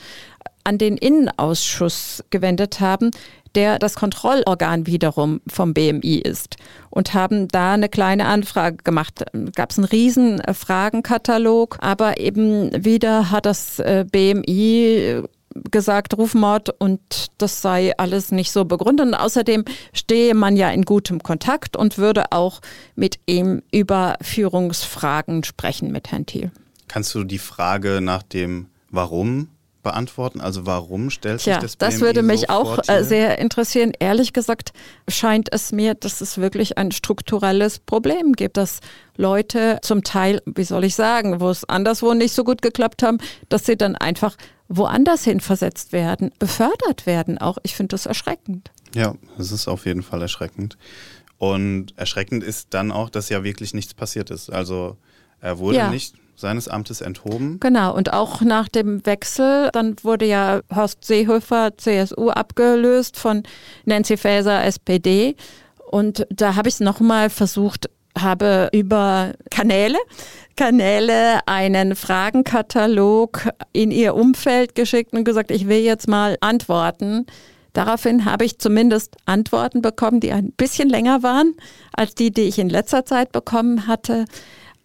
an 0.65 0.77
den 0.79 0.97
Innenausschuss 0.97 2.25
gewendet 2.31 2.81
haben, 2.81 3.13
der 3.55 3.79
das 3.79 3.95
Kontrollorgan 3.95 4.87
wiederum 4.87 5.41
vom 5.49 5.73
BMI 5.73 6.19
ist 6.19 6.57
und 6.91 7.15
haben 7.15 7.49
da 7.49 7.73
eine 7.73 7.89
kleine 7.89 8.27
Anfrage 8.27 8.77
gemacht. 8.79 9.25
Gab 9.55 9.71
es 9.71 9.79
einen 9.79 9.87
riesen 9.87 10.43
Fragenkatalog, 10.53 11.79
aber 11.81 12.21
eben 12.21 12.85
wieder 12.85 13.31
hat 13.31 13.47
das 13.47 13.79
äh, 13.79 14.05
BMI 14.11 15.23
gesagt, 15.71 16.17
Rufmord 16.17 16.71
und 16.79 17.01
das 17.39 17.63
sei 17.63 17.97
alles 17.97 18.33
nicht 18.33 18.53
so 18.53 18.65
begründet. 18.65 19.07
Und 19.07 19.15
außerdem 19.15 19.65
stehe 19.93 20.35
man 20.35 20.57
ja 20.57 20.71
in 20.71 20.85
gutem 20.85 21.23
Kontakt 21.23 21.77
und 21.77 21.99
würde 21.99 22.33
auch 22.33 22.61
mit 22.95 23.19
ihm 23.27 23.63
über 23.73 24.17
Führungsfragen 24.21 25.45
sprechen 25.45 25.93
mit 25.93 26.11
Herrn 26.11 26.27
Thiel. 26.27 26.51
Kannst 26.89 27.15
du 27.15 27.25
die 27.25 27.39
Frage 27.39 28.01
nach 28.01 28.23
dem 28.23 28.67
Warum 28.91 29.49
beantworten? 29.83 30.41
Also 30.41 30.67
warum 30.67 31.11
stellt 31.11 31.41
sich 31.41 31.47
ja, 31.47 31.61
das 31.61 31.77
BMI 31.77 31.91
Das 31.91 32.01
würde 32.01 32.23
mich 32.23 32.41
so 32.43 32.49
auch 32.49 32.79
äh, 32.89 33.05
sehr 33.05 33.39
interessieren. 33.39 33.93
Ehrlich 33.99 34.33
gesagt 34.33 34.73
scheint 35.09 35.53
es 35.53 35.73
mir, 35.73 35.95
dass 35.95 36.21
es 36.21 36.39
wirklich 36.39 36.79
ein 36.79 36.93
strukturelles 36.93 37.79
Problem 37.79 38.33
gibt, 38.33 38.57
dass 38.57 38.81
Leute 39.17 39.79
zum 39.83 40.05
Teil, 40.05 40.43
wie 40.47 40.65
soll 40.65 40.85
ich 40.85 40.95
sagen, 40.95 41.41
wo 41.41 41.49
es 41.51 41.65
anderswo 41.69 42.15
nicht 42.15 42.35
so 42.35 42.45
gut 42.45 42.63
geklappt 42.63 43.03
haben, 43.03 43.19
dass 43.49 43.67
sie 43.67 43.77
dann 43.77 43.97
einfach 43.97 44.37
woanders 44.69 45.25
hin 45.25 45.41
versetzt 45.41 45.93
werden, 45.93 46.31
befördert 46.39 47.07
werden 47.07 47.39
auch. 47.39 47.59
Ich 47.63 47.75
finde 47.75 47.89
das 47.89 48.07
erschreckend. 48.07 48.71
Ja, 48.95 49.15
es 49.39 49.53
ist 49.53 49.69
auf 49.69 49.87
jeden 49.87 50.03
Fall 50.03 50.23
erschreckend. 50.23 50.77
Und 51.39 51.97
erschreckend 51.97 52.43
ist 52.43 52.69
dann 52.71 52.91
auch, 52.91 53.11
dass 53.11 53.29
ja 53.29 53.45
wirklich 53.45 53.73
nichts 53.73 53.95
passiert 53.95 54.31
ist. 54.31 54.51
Also 54.53 54.97
er 55.41 55.59
wurde 55.59 55.79
ja. 55.79 55.91
nicht 55.91 56.15
seines 56.37 56.69
Amtes 56.69 57.01
enthoben. 57.01 57.59
Genau, 57.61 57.95
und 57.95 58.13
auch 58.13 58.43
nach 58.43 58.69
dem 58.69 59.05
Wechsel, 59.05 59.71
dann 59.73 59.97
wurde 60.03 60.25
ja 60.25 60.61
Horst 60.75 61.05
Seehofer 61.05 61.77
CSU 61.77 62.31
abgelöst 62.31 63.17
von 63.17 63.43
Nancy 63.85 64.17
Faeser 64.17 64.65
SPD. 64.65 65.37
Und 65.91 66.27
da 66.31 66.55
habe 66.55 66.69
ich 66.69 66.75
es 66.75 66.81
nochmal 66.81 67.31
versucht, 67.31 67.91
habe 68.17 68.69
über 68.73 69.33
Kanäle 69.51 69.99
Kanäle 70.59 71.39
einen 71.47 71.95
Fragenkatalog 71.95 73.49
in 73.73 73.93
ihr 73.93 74.17
Umfeld 74.17 74.75
geschickt 74.75 75.13
und 75.13 75.23
gesagt, 75.23 75.53
ich 75.53 75.69
will 75.69 75.79
jetzt 75.79 76.09
mal 76.09 76.37
antworten. 76.41 77.27
Daraufhin 77.75 78.25
habe 78.25 78.45
ich 78.45 78.59
zumindest 78.59 79.15
Antworten 79.25 79.83
bekommen, 79.83 80.19
die 80.19 80.33
ein 80.33 80.51
bisschen 80.51 80.89
länger 80.89 81.23
waren 81.23 81.55
als 81.93 82.17
die, 82.17 82.33
die 82.33 82.43
ich 82.43 82.59
in 82.59 82.71
letzter 82.71 83.05
Zeit 83.05 83.31
bekommen 83.31 83.87
hatte. 83.87 84.25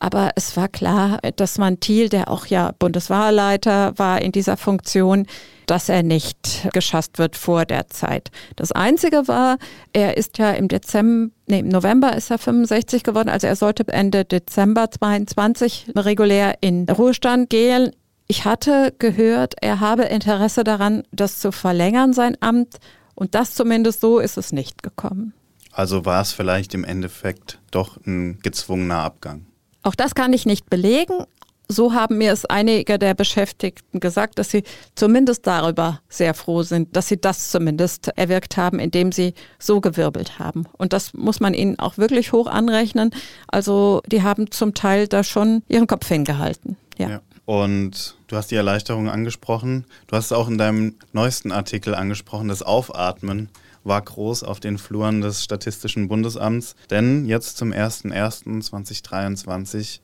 Aber 0.03 0.31
es 0.35 0.57
war 0.57 0.67
klar, 0.67 1.19
dass 1.37 1.57
man 1.57 1.79
Thiel, 1.79 2.09
der 2.09 2.29
auch 2.29 2.47
ja 2.47 2.73
Bundeswahlleiter 2.77 3.97
war 3.97 4.21
in 4.21 4.33
dieser 4.33 4.57
Funktion, 4.57 5.25
dass 5.65 5.87
er 5.87 6.03
nicht 6.03 6.67
geschasst 6.73 7.19
wird 7.19 7.37
vor 7.37 7.63
der 7.63 7.87
Zeit. 7.87 8.29
Das 8.57 8.73
Einzige 8.73 9.29
war, 9.29 9.57
er 9.93 10.17
ist 10.17 10.39
ja 10.39 10.51
im 10.51 10.67
Dezember, 10.67 11.33
nee, 11.47 11.59
im 11.59 11.69
November 11.69 12.17
ist 12.17 12.31
er 12.31 12.37
65 12.37 13.03
geworden, 13.03 13.29
also 13.29 13.47
er 13.47 13.55
sollte 13.55 13.87
Ende 13.87 14.25
Dezember 14.25 14.91
22 14.91 15.93
regulär 15.95 16.55
in 16.59 16.85
Ruhestand 16.89 17.49
gehen. 17.49 17.91
Ich 18.27 18.43
hatte 18.43 18.93
gehört, 18.99 19.53
er 19.61 19.79
habe 19.79 20.03
Interesse 20.03 20.65
daran, 20.65 21.03
das 21.13 21.39
zu 21.39 21.53
verlängern, 21.53 22.11
sein 22.11 22.35
Amt. 22.41 22.75
Und 23.15 23.35
das 23.35 23.55
zumindest 23.55 24.01
so 24.01 24.19
ist 24.19 24.37
es 24.37 24.51
nicht 24.51 24.83
gekommen. 24.83 25.33
Also 25.71 26.03
war 26.03 26.21
es 26.21 26.33
vielleicht 26.33 26.73
im 26.73 26.83
Endeffekt 26.83 27.59
doch 27.71 28.05
ein 28.05 28.39
gezwungener 28.39 28.99
Abgang. 28.99 29.45
Auch 29.83 29.95
das 29.95 30.15
kann 30.15 30.33
ich 30.33 30.45
nicht 30.45 30.69
belegen. 30.69 31.25
So 31.69 31.93
haben 31.93 32.17
mir 32.17 32.33
es 32.33 32.45
einige 32.45 32.99
der 32.99 33.13
Beschäftigten 33.13 33.99
gesagt, 33.99 34.37
dass 34.37 34.51
sie 34.51 34.63
zumindest 34.95 35.47
darüber 35.47 36.01
sehr 36.09 36.33
froh 36.33 36.61
sind, 36.63 36.95
dass 36.95 37.07
sie 37.07 37.19
das 37.19 37.51
zumindest 37.51 38.09
erwirkt 38.15 38.57
haben, 38.57 38.79
indem 38.79 39.11
sie 39.11 39.33
so 39.59 39.79
gewirbelt 39.79 40.39
haben. 40.39 40.65
Und 40.77 40.93
das 40.93 41.13
muss 41.13 41.39
man 41.39 41.53
ihnen 41.53 41.79
auch 41.79 41.97
wirklich 41.97 42.31
hoch 42.31 42.47
anrechnen. 42.47 43.11
Also 43.47 44.01
die 44.07 44.23
haben 44.23 44.51
zum 44.51 44.73
Teil 44.73 45.07
da 45.07 45.23
schon 45.23 45.63
ihren 45.67 45.87
Kopf 45.87 46.07
hingehalten. 46.07 46.75
Ja. 46.97 47.09
ja. 47.09 47.21
Und 47.45 48.15
du 48.27 48.35
hast 48.35 48.51
die 48.51 48.55
Erleichterung 48.55 49.09
angesprochen. 49.09 49.85
Du 50.07 50.15
hast 50.15 50.31
auch 50.31 50.47
in 50.47 50.57
deinem 50.57 50.95
neuesten 51.11 51.51
Artikel 51.51 51.95
angesprochen, 51.95 52.47
das 52.47 52.61
Aufatmen 52.61 53.49
war 53.83 54.01
groß 54.01 54.43
auf 54.43 54.59
den 54.59 54.77
Fluren 54.77 55.21
des 55.21 55.43
Statistischen 55.43 56.07
Bundesamts, 56.07 56.75
denn 56.89 57.25
jetzt 57.25 57.57
zum 57.57 57.71
01.01.2023 57.71 59.99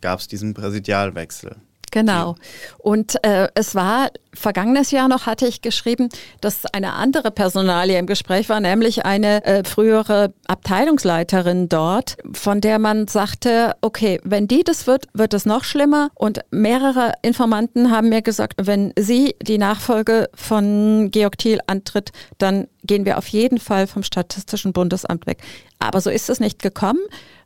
gab 0.00 0.20
es 0.20 0.28
diesen 0.28 0.54
Präsidialwechsel. 0.54 1.56
Genau. 1.92 2.36
Und 2.78 3.22
äh, 3.22 3.48
es 3.54 3.74
war 3.74 4.08
vergangenes 4.34 4.90
Jahr 4.90 5.08
noch 5.08 5.26
hatte 5.26 5.46
ich 5.46 5.60
geschrieben, 5.60 6.08
dass 6.40 6.64
eine 6.64 6.94
andere 6.94 7.30
Personalie 7.30 7.98
im 7.98 8.06
Gespräch 8.06 8.48
war, 8.48 8.60
nämlich 8.60 9.04
eine 9.04 9.44
äh, 9.44 9.62
frühere 9.62 10.32
Abteilungsleiterin 10.46 11.68
dort, 11.68 12.16
von 12.32 12.62
der 12.62 12.78
man 12.78 13.08
sagte, 13.08 13.74
okay, 13.82 14.18
wenn 14.24 14.48
die 14.48 14.64
das 14.64 14.86
wird, 14.86 15.06
wird 15.12 15.34
es 15.34 15.44
noch 15.44 15.64
schlimmer. 15.64 16.10
Und 16.14 16.40
mehrere 16.50 17.12
Informanten 17.20 17.90
haben 17.90 18.08
mir 18.08 18.22
gesagt, 18.22 18.54
wenn 18.66 18.94
sie 18.98 19.36
die 19.42 19.58
Nachfolge 19.58 20.30
von 20.34 21.10
Georg 21.10 21.36
Thiel 21.36 21.60
antritt, 21.66 22.10
dann 22.38 22.68
gehen 22.84 23.04
wir 23.04 23.18
auf 23.18 23.28
jeden 23.28 23.58
Fall 23.58 23.86
vom 23.86 24.02
Statistischen 24.02 24.72
Bundesamt 24.72 25.26
weg. 25.26 25.38
Aber 25.78 26.00
so 26.00 26.08
ist 26.08 26.30
es 26.30 26.40
nicht 26.40 26.62
gekommen, 26.62 27.00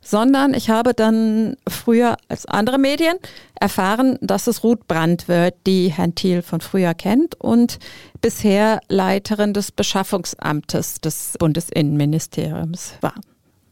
sondern 0.07 0.53
ich 0.53 0.69
habe 0.69 0.93
dann 0.93 1.57
früher 1.67 2.15
als 2.29 2.45
andere 2.45 2.77
Medien 2.77 3.17
erfahren, 3.59 4.17
dass 4.21 4.47
es 4.47 4.63
Ruth 4.63 4.87
Brandt 4.87 5.27
wird, 5.27 5.55
die 5.65 5.89
Herrn 5.89 6.15
Thiel 6.15 6.41
von 6.41 6.61
früher 6.61 6.93
kennt 6.93 7.35
und 7.35 7.77
bisher 8.21 8.79
Leiterin 8.87 9.53
des 9.53 9.71
Beschaffungsamtes 9.73 11.01
des 11.01 11.33
Bundesinnenministeriums 11.37 12.93
war. 13.01 13.15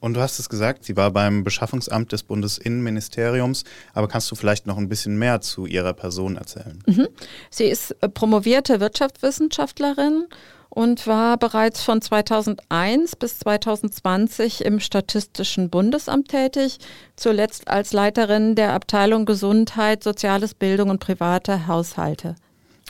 Und 0.02 0.16
du 0.16 0.22
hast 0.22 0.38
es 0.38 0.50
gesagt, 0.50 0.84
sie 0.84 0.98
war 0.98 1.10
beim 1.12 1.44
Beschaffungsamt 1.46 2.12
des 2.12 2.24
Bundesinnenministeriums, 2.24 3.64
aber 3.94 4.08
kannst 4.08 4.30
du 4.30 4.36
vielleicht 4.36 4.68
noch 4.68 4.78
ein 4.78 4.90
bisschen 4.90 5.18
mehr 5.18 5.40
zu 5.40 5.66
ihrer 5.66 5.94
Person 5.94 6.36
erzählen? 6.36 6.84
Mhm. 6.86 7.08
Sie 7.50 7.64
ist 7.64 7.96
promovierte 8.14 8.82
Wirtschaftswissenschaftlerin 8.82 10.26
und 10.70 11.08
war 11.08 11.38
bereits 11.38 11.84
von 11.84 12.02
2001 12.02 13.16
bis 13.16 13.40
2020 13.40 14.66
im 14.66 14.80
Statistischen 14.80 15.70
Bundesamt 15.70 16.30
tätig, 16.30 16.78
zuletzt 17.16 17.68
als 17.68 17.94
Leiterin 17.94 18.56
der 18.56 18.74
Abteilung 18.74 19.26
Gesundheit, 19.26 20.04
Soziales 20.04 20.54
Bildung 20.54 20.90
und 20.90 21.00
private 21.00 21.68
Haushalte. 21.68 22.36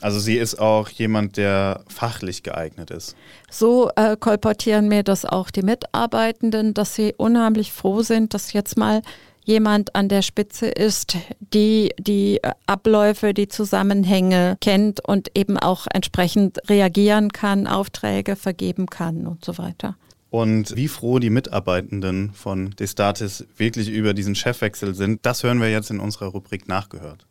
Also 0.02 0.20
sie 0.20 0.38
ist 0.38 0.60
auch 0.60 0.90
jemand, 0.90 1.38
der 1.38 1.82
fachlich 1.88 2.44
geeignet 2.44 2.92
ist. 2.92 3.16
So 3.50 3.90
äh, 3.96 4.18
kolportieren 4.18 4.90
mir 4.90 5.04
das 5.04 5.24
auch 5.26 5.50
die 5.50 5.62
Mitarbeitenden, 5.62 6.74
dass 6.74 6.96
sie 6.96 7.14
unheimlich 7.16 7.72
froh 7.72 8.02
sind, 8.02 8.34
dass 8.34 8.54
jetzt 8.54 8.78
mal 8.78 9.02
jemand 9.46 9.96
an 9.96 10.10
der 10.10 10.22
Spitze 10.22 10.68
ist, 10.68 11.16
die 11.40 11.94
die 11.98 12.42
Abläufe, 12.66 13.34
die 13.34 13.48
Zusammenhänge 13.48 14.58
kennt 14.60 15.00
und 15.00 15.30
eben 15.36 15.58
auch 15.58 15.88
entsprechend 15.92 16.60
reagieren 16.70 17.32
kann, 17.32 17.68
Aufträge 17.68 18.36
vergeben 18.36 18.88
kann 18.88 19.26
und 19.26 19.46
so 19.46 19.58
weiter. 19.58 19.96
Und 20.30 20.76
wie 20.76 20.90
froh 20.90 21.20
die 21.20 21.30
Mitarbeitenden 21.30 22.34
von 22.34 22.72
Destatis 22.72 23.48
wirklich 23.56 23.90
über 23.90 24.14
diesen 24.14 24.36
Chefwechsel 24.36 24.94
sind, 24.94 25.26
das 25.26 25.44
hören 25.44 25.62
wir 25.62 25.72
jetzt 25.72 25.92
in 25.92 26.02
unserer 26.02 26.28
Rubrik 26.28 26.68
Nachgehört. 26.68 27.26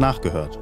Nachgehört. 0.00 0.58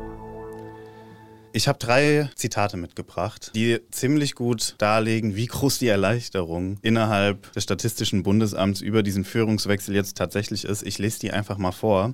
Ich 1.57 1.69
habe 1.69 1.79
drei 1.79 2.29
Zitate 2.35 2.77
mitgebracht, 2.77 3.53
die 3.55 3.81
ziemlich 3.91 4.35
gut 4.35 4.75
darlegen, 4.77 5.37
wie 5.37 5.47
groß 5.47 5.79
die 5.79 5.89
Erleichterung 5.89 6.77
innerhalb 6.83 7.51
des 7.55 7.65
Statistischen 7.65 8.23
Bundesamts 8.23 8.83
über 8.83 9.03
diesen 9.03 9.25
Führungswechsel 9.25 9.95
jetzt 9.95 10.19
tatsächlich 10.19 10.67
ist. 10.67 10.83
Ich 10.83 10.99
lese 10.99 11.21
die 11.21 11.33
einfach 11.33 11.57
mal 11.57 11.73
vor. 11.73 12.13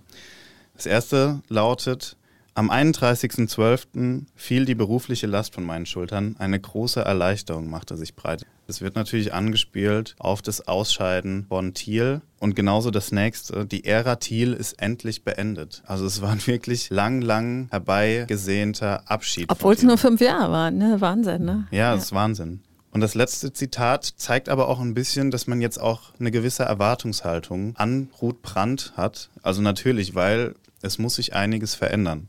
Das 0.75 0.87
erste 0.87 1.43
lautet, 1.49 2.17
am 2.55 2.71
31.12. 2.71 4.25
fiel 4.35 4.67
die 4.67 4.75
berufliche 4.75 5.27
Last 5.27 5.55
von 5.55 5.65
meinen 5.65 5.87
Schultern. 5.87 6.37
Eine 6.39 6.61
große 6.61 7.01
Erleichterung 7.01 7.71
machte 7.71 7.97
sich 7.97 8.15
breit. 8.15 8.45
Es 8.67 8.83
wird 8.83 8.95
natürlich 8.95 9.33
angespielt 9.33 10.15
auf 10.19 10.43
das 10.43 10.69
Ausscheiden 10.69 11.47
von 11.49 11.73
Thiel. 11.73 12.21
Und 12.39 12.55
genauso 12.55 12.91
das 12.91 13.11
nächste, 13.11 13.65
die 13.65 13.85
Ära 13.85 14.17
Thiel 14.17 14.53
ist 14.53 14.75
endlich 14.83 15.25
beendet. 15.25 15.83
Also 15.87 16.05
es 16.05 16.21
war 16.21 16.31
ein 16.31 16.47
wirklich 16.47 16.91
lang, 16.91 17.23
lang 17.23 17.69
herbeigesehnter 17.71 19.11
Abschied. 19.11 19.47
Obwohl 19.49 19.73
es 19.75 19.83
nur 19.83 19.97
fünf 19.97 20.21
Jahre 20.21 20.53
waren, 20.53 20.77
ne? 20.77 21.01
Wahnsinn, 21.01 21.45
ne? 21.45 21.67
Ja, 21.71 21.93
das 21.93 22.01
ja. 22.01 22.05
ist 22.05 22.13
Wahnsinn. 22.13 22.61
Und 22.91 23.01
das 23.01 23.15
letzte 23.15 23.55
Zitat 23.55 24.05
zeigt 24.05 24.51
aber 24.51 24.69
auch 24.69 24.79
ein 24.79 24.93
bisschen, 24.93 25.31
dass 25.31 25.47
man 25.47 25.63
jetzt 25.63 25.81
auch 25.81 26.13
eine 26.21 26.31
gewisse 26.31 26.65
Erwartungshaltung 26.65 27.75
an 27.77 28.11
Ruth 28.21 28.43
Brandt 28.43 28.93
hat. 28.97 29.31
Also 29.43 29.63
natürlich, 29.63 30.15
weil 30.15 30.55
es 30.83 30.99
muss 30.99 31.15
sich 31.15 31.35
einiges 31.35 31.75
verändern. 31.75 32.29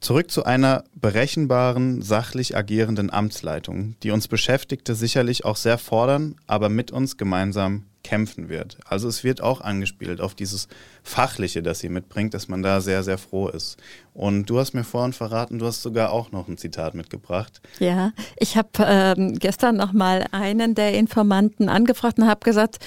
Zurück 0.00 0.30
zu 0.30 0.44
einer 0.44 0.84
berechenbaren, 0.94 2.02
sachlich 2.02 2.56
agierenden 2.56 3.10
Amtsleitung, 3.10 3.96
die 4.02 4.10
uns 4.10 4.28
Beschäftigte 4.28 4.94
sicherlich 4.94 5.46
auch 5.46 5.56
sehr 5.56 5.78
fordern, 5.78 6.34
aber 6.46 6.68
mit 6.68 6.90
uns 6.90 7.16
gemeinsam 7.16 7.84
kämpfen 8.04 8.50
wird. 8.50 8.76
Also 8.84 9.08
es 9.08 9.24
wird 9.24 9.40
auch 9.40 9.62
angespielt 9.62 10.20
auf 10.20 10.34
dieses 10.34 10.68
Fachliche, 11.02 11.62
das 11.62 11.78
sie 11.80 11.88
mitbringt, 11.88 12.34
dass 12.34 12.48
man 12.48 12.62
da 12.62 12.82
sehr, 12.82 13.02
sehr 13.02 13.16
froh 13.16 13.48
ist. 13.48 13.78
Und 14.12 14.50
du 14.50 14.58
hast 14.58 14.74
mir 14.74 14.84
vorhin 14.84 15.14
verraten, 15.14 15.58
du 15.58 15.66
hast 15.66 15.80
sogar 15.80 16.12
auch 16.12 16.30
noch 16.30 16.46
ein 16.46 16.58
Zitat 16.58 16.94
mitgebracht. 16.94 17.62
Ja, 17.80 18.12
ich 18.36 18.58
habe 18.58 18.68
ähm, 18.80 19.38
gestern 19.38 19.76
noch 19.76 19.92
mal 19.92 20.26
einen 20.30 20.74
der 20.74 20.92
Informanten 20.92 21.70
angefragt 21.70 22.18
und 22.18 22.28
habe 22.28 22.44
gesagt, 22.44 22.78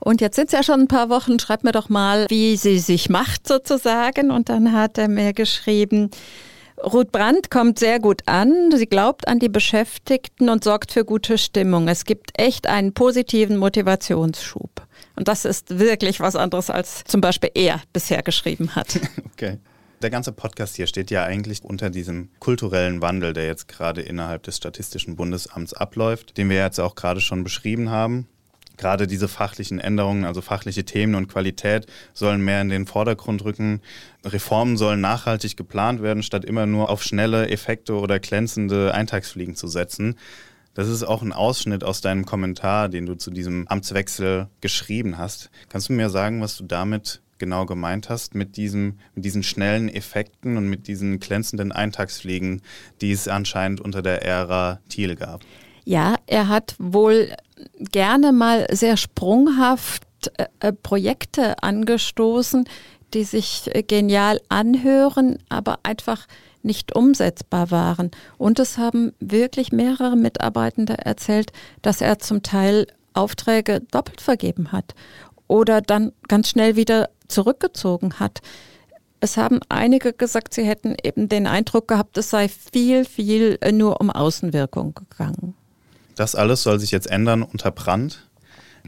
und 0.00 0.20
jetzt 0.20 0.36
sind 0.36 0.46
es 0.46 0.52
ja 0.52 0.62
schon 0.62 0.80
ein 0.80 0.88
paar 0.88 1.10
Wochen, 1.10 1.38
schreib 1.38 1.62
mir 1.62 1.72
doch 1.72 1.88
mal, 1.88 2.26
wie 2.30 2.56
sie 2.56 2.78
sich 2.78 3.10
macht 3.10 3.46
sozusagen. 3.46 4.30
Und 4.30 4.48
dann 4.48 4.72
hat 4.72 4.96
er 4.96 5.08
mir 5.08 5.34
geschrieben, 5.34 6.10
Ruth 6.82 7.12
Brandt 7.12 7.50
kommt 7.50 7.78
sehr 7.78 8.00
gut 8.00 8.22
an. 8.26 8.70
Sie 8.74 8.86
glaubt 8.86 9.28
an 9.28 9.38
die 9.38 9.50
Beschäftigten 9.50 10.48
und 10.48 10.64
sorgt 10.64 10.92
für 10.92 11.04
gute 11.04 11.36
Stimmung. 11.36 11.88
Es 11.88 12.06
gibt 12.06 12.30
echt 12.40 12.66
einen 12.66 12.94
positiven 12.94 13.58
Motivationsschub. 13.58 14.86
Und 15.16 15.28
das 15.28 15.44
ist 15.44 15.78
wirklich 15.78 16.20
was 16.20 16.34
anderes, 16.34 16.70
als 16.70 17.04
zum 17.04 17.20
Beispiel 17.20 17.50
er 17.54 17.82
bisher 17.92 18.22
geschrieben 18.22 18.74
hat. 18.74 18.98
Okay. 19.32 19.58
Der 20.02 20.10
ganze 20.10 20.32
Podcast 20.32 20.76
hier 20.76 20.86
steht 20.86 21.10
ja 21.10 21.24
eigentlich 21.24 21.62
unter 21.62 21.88
diesem 21.88 22.28
kulturellen 22.40 23.00
Wandel, 23.00 23.32
der 23.32 23.46
jetzt 23.46 23.68
gerade 23.68 24.02
innerhalb 24.02 24.42
des 24.42 24.58
Statistischen 24.58 25.16
Bundesamts 25.16 25.72
abläuft, 25.72 26.36
den 26.36 26.50
wir 26.50 26.56
jetzt 26.56 26.78
auch 26.78 26.94
gerade 26.94 27.22
schon 27.22 27.42
beschrieben 27.42 27.90
haben 27.90 28.26
gerade 28.80 29.06
diese 29.06 29.28
fachlichen 29.28 29.78
Änderungen, 29.78 30.24
also 30.24 30.40
fachliche 30.40 30.84
Themen 30.84 31.14
und 31.14 31.28
Qualität 31.28 31.86
sollen 32.14 32.44
mehr 32.44 32.62
in 32.62 32.70
den 32.70 32.86
Vordergrund 32.86 33.44
rücken. 33.44 33.80
Reformen 34.24 34.76
sollen 34.76 35.00
nachhaltig 35.00 35.56
geplant 35.56 36.02
werden, 36.02 36.22
statt 36.22 36.44
immer 36.44 36.66
nur 36.66 36.88
auf 36.88 37.02
schnelle 37.02 37.48
Effekte 37.48 37.94
oder 37.94 38.18
glänzende 38.18 38.92
Eintagsfliegen 38.94 39.54
zu 39.54 39.68
setzen. 39.68 40.16
Das 40.74 40.88
ist 40.88 41.02
auch 41.02 41.22
ein 41.22 41.32
Ausschnitt 41.32 41.84
aus 41.84 42.00
deinem 42.00 42.24
Kommentar, 42.24 42.88
den 42.88 43.06
du 43.06 43.14
zu 43.14 43.30
diesem 43.30 43.68
Amtswechsel 43.68 44.48
geschrieben 44.60 45.18
hast. 45.18 45.50
Kannst 45.68 45.88
du 45.88 45.92
mir 45.92 46.10
sagen, 46.10 46.40
was 46.40 46.56
du 46.56 46.64
damit 46.64 47.20
genau 47.38 47.66
gemeint 47.66 48.08
hast, 48.08 48.34
mit, 48.34 48.56
diesem, 48.56 48.98
mit 49.14 49.24
diesen 49.24 49.42
schnellen 49.42 49.88
Effekten 49.88 50.56
und 50.56 50.68
mit 50.68 50.86
diesen 50.86 51.18
glänzenden 51.18 51.72
Eintagsfliegen, 51.72 52.62
die 53.00 53.12
es 53.12 53.28
anscheinend 53.28 53.80
unter 53.80 54.00
der 54.02 54.24
Ära 54.24 54.80
Thiel 54.88 55.16
gab? 55.16 55.42
Ja, 55.84 56.16
er 56.26 56.48
hat 56.48 56.76
wohl 56.78 57.34
gerne 57.80 58.32
mal 58.32 58.66
sehr 58.70 58.96
sprunghaft 58.96 60.04
äh, 60.36 60.46
äh, 60.60 60.72
Projekte 60.72 61.62
angestoßen, 61.62 62.64
die 63.14 63.24
sich 63.24 63.74
äh, 63.74 63.82
genial 63.82 64.40
anhören, 64.48 65.38
aber 65.48 65.78
einfach 65.82 66.26
nicht 66.62 66.94
umsetzbar 66.94 67.70
waren. 67.70 68.10
Und 68.36 68.58
es 68.58 68.76
haben 68.76 69.12
wirklich 69.18 69.72
mehrere 69.72 70.16
Mitarbeitende 70.16 70.98
erzählt, 70.98 71.52
dass 71.80 72.02
er 72.02 72.18
zum 72.18 72.42
Teil 72.42 72.86
Aufträge 73.14 73.80
doppelt 73.90 74.20
vergeben 74.20 74.72
hat 74.72 74.94
oder 75.48 75.80
dann 75.80 76.12
ganz 76.28 76.50
schnell 76.50 76.76
wieder 76.76 77.08
zurückgezogen 77.28 78.20
hat. 78.20 78.40
Es 79.20 79.36
haben 79.36 79.60
einige 79.68 80.12
gesagt, 80.12 80.54
sie 80.54 80.64
hätten 80.64 80.94
eben 81.02 81.28
den 81.28 81.46
Eindruck 81.46 81.88
gehabt, 81.88 82.16
es 82.18 82.30
sei 82.30 82.48
viel, 82.48 83.04
viel 83.04 83.58
nur 83.72 84.00
um 84.00 84.10
Außenwirkung 84.10 84.94
gegangen. 84.94 85.54
Das 86.20 86.34
alles 86.34 86.62
soll 86.62 86.78
sich 86.78 86.90
jetzt 86.90 87.10
ändern 87.10 87.42
unter 87.42 87.70
Brand. 87.70 88.28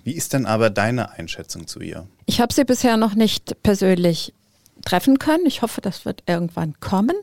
Wie 0.04 0.12
ist 0.12 0.34
denn 0.34 0.44
aber 0.44 0.68
deine 0.68 1.12
Einschätzung 1.12 1.66
zu 1.66 1.80
ihr? 1.80 2.06
Ich 2.26 2.42
habe 2.42 2.52
sie 2.52 2.64
bisher 2.64 2.98
noch 2.98 3.14
nicht 3.14 3.56
persönlich 3.62 4.34
treffen 4.84 5.18
können. 5.18 5.46
Ich 5.46 5.62
hoffe, 5.62 5.80
das 5.80 6.04
wird 6.04 6.22
irgendwann 6.26 6.78
kommen. 6.80 7.16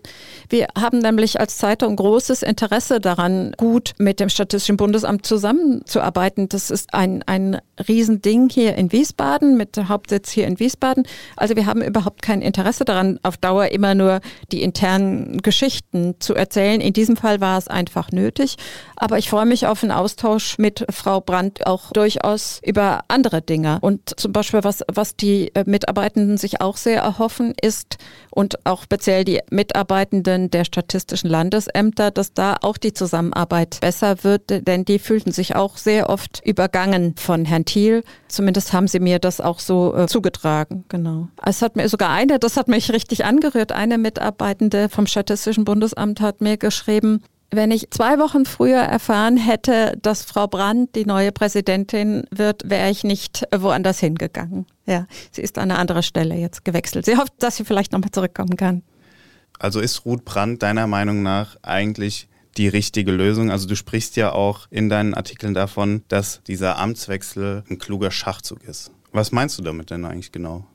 Wir 0.50 0.66
haben 0.76 0.98
nämlich 0.98 1.40
als 1.40 1.60
Zeitung 1.60 1.96
großes 1.96 2.42
Interesse 2.42 3.00
daran, 3.00 3.54
gut 3.56 3.94
mit 4.00 4.20
dem 4.20 4.30
Statistischen 4.30 4.78
Bundesamt 4.78 5.28
zusammenzuarbeiten. 5.28 6.50
Das 6.50 6.72
ist 6.72 6.92
ein, 6.96 7.22
ein 7.28 7.60
Riesending 7.88 8.50
hier 8.50 8.76
in 8.76 8.92
Wiesbaden, 8.92 9.58
mit 9.58 9.78
Hauptsitz 9.88 10.32
hier 10.32 10.48
in 10.48 10.60
Wiesbaden. 10.60 11.04
Also 11.36 11.56
wir 11.56 11.66
haben 11.66 11.82
überhaupt 11.82 12.22
kein 12.22 12.42
Interesse 12.42 12.86
daran, 12.86 13.20
auf 13.24 13.38
Dauer 13.38 13.68
immer 13.68 13.96
nur 13.96 14.20
die 14.52 14.64
internen 14.64 15.38
Geschichten 15.42 16.16
zu 16.20 16.36
erzählen. 16.36 16.82
In 16.82 16.94
diesem 16.94 17.16
Fall 17.16 17.42
war 17.42 17.58
es 17.58 17.68
einfach 17.68 18.12
nötig. 18.12 18.58
Aber 18.96 19.18
ich 19.18 19.30
freue 19.30 19.46
mich 19.46 19.68
auf 19.68 19.84
einen 19.84 19.92
Austausch 19.92 20.58
mit 20.58 20.86
Frau 20.90 21.22
Brandt 21.22 21.66
auch 21.66 21.92
durchaus 21.92 22.60
über 22.66 23.04
andere 23.08 23.42
Dinge. 23.42 23.80
Und 23.82 24.20
zum 24.20 24.34
Beispiel, 24.34 24.64
was, 24.64 24.84
was 24.92 25.16
die 25.16 25.54
äh, 25.56 25.64
Mitarbeitenden 25.66 26.38
sich 26.38 26.62
auch 26.62 26.78
sehr 26.78 27.02
erhoffen, 27.02 27.54
ist 27.62 27.98
und 28.32 28.66
auch 28.66 28.84
speziell 28.84 29.24
die 29.24 29.40
Mitarbeitenden 29.50 30.52
der 30.52 30.66
statistischen 30.66 31.30
Landesämter, 31.30 32.12
dass 32.12 32.34
da 32.34 32.58
auch 32.62 32.78
die 32.78 32.94
Zusammenarbeit 32.94 33.80
besser 33.82 34.24
wird, 34.24 34.68
denn 34.68 34.86
die 34.86 35.00
fühlten 35.00 35.32
sich 35.32 35.56
auch 35.56 35.78
sehr 35.78 36.10
oft 36.10 36.42
übergangen 36.46 37.16
von 37.18 37.46
Herrn 37.46 37.66
Thiel. 37.70 38.04
Zumindest 38.28 38.74
haben 38.74 38.88
sie 38.88 39.00
mir 39.00 39.20
das 39.20 39.40
auch 39.40 39.60
so 39.60 39.96
äh, 39.96 40.08
zugetragen, 40.08 40.86
genau. 40.90 41.30
Es 41.46 41.62
hat 41.62 41.76
mir 41.76 41.88
sogar 41.88 42.10
eine, 42.10 42.40
das 42.40 42.58
hat 42.58 42.68
mich 42.68 42.92
richtig 42.92 43.26
angerührt, 43.26 43.72
eine 43.72 43.98
Mitarbeitende 43.98 44.90
vom 44.90 45.06
Statistischen 45.08 45.66
Bundesamt 45.66 46.20
hat 46.20 46.42
mir 46.42 46.58
geschrieben, 46.58 47.24
wenn 47.52 47.72
ich 47.72 47.90
zwei 47.90 48.20
Wochen 48.20 48.46
früher 48.46 48.80
erfahren 48.80 49.38
hätte, 49.38 49.98
dass 50.02 50.24
Frau 50.24 50.48
Brandt 50.48 50.96
die 50.96 51.06
neue 51.06 51.32
Präsidentin 51.32 52.26
wird, 52.32 52.70
wäre 52.70 52.90
ich 52.92 53.04
nicht 53.04 53.44
woanders 53.56 54.00
hingegangen. 54.00 54.68
Ja, 54.86 55.08
sie 55.32 55.42
ist 55.42 55.58
an 55.58 55.72
eine 55.72 55.80
andere 55.80 56.04
Stelle 56.04 56.36
jetzt 56.36 56.64
gewechselt. 56.64 57.06
Sie 57.06 57.18
hofft, 57.18 57.34
dass 57.40 57.58
sie 57.58 57.66
vielleicht 57.66 57.92
nochmal 57.92 58.12
zurückkommen 58.12 58.56
kann. 58.56 58.84
Also 59.58 59.80
ist 59.80 60.06
Ruth 60.06 60.26
Brandt 60.26 60.64
deiner 60.64 60.88
Meinung 60.88 61.24
nach 61.24 61.58
eigentlich 61.64 62.29
die 62.58 62.68
richtige 62.68 63.12
Lösung? 63.12 63.52
Also 63.52 63.68
du 63.68 63.76
sprichst 63.76 64.16
ja 64.16 64.32
auch 64.32 64.68
in 64.70 64.90
deinen 64.90 65.14
Artikeln 65.14 65.54
davon, 65.54 66.04
dass 66.08 66.42
dieser 66.44 66.78
Amtswechsel 66.78 67.64
ein 67.70 67.80
kluger 67.80 68.12
Schachzug 68.12 68.64
ist. 68.64 68.92
Was 69.12 69.32
meinst 69.32 69.58
du 69.58 69.64
damit 69.64 69.90
denn 69.90 70.06
eigentlich 70.06 70.32
genau? 70.32 70.66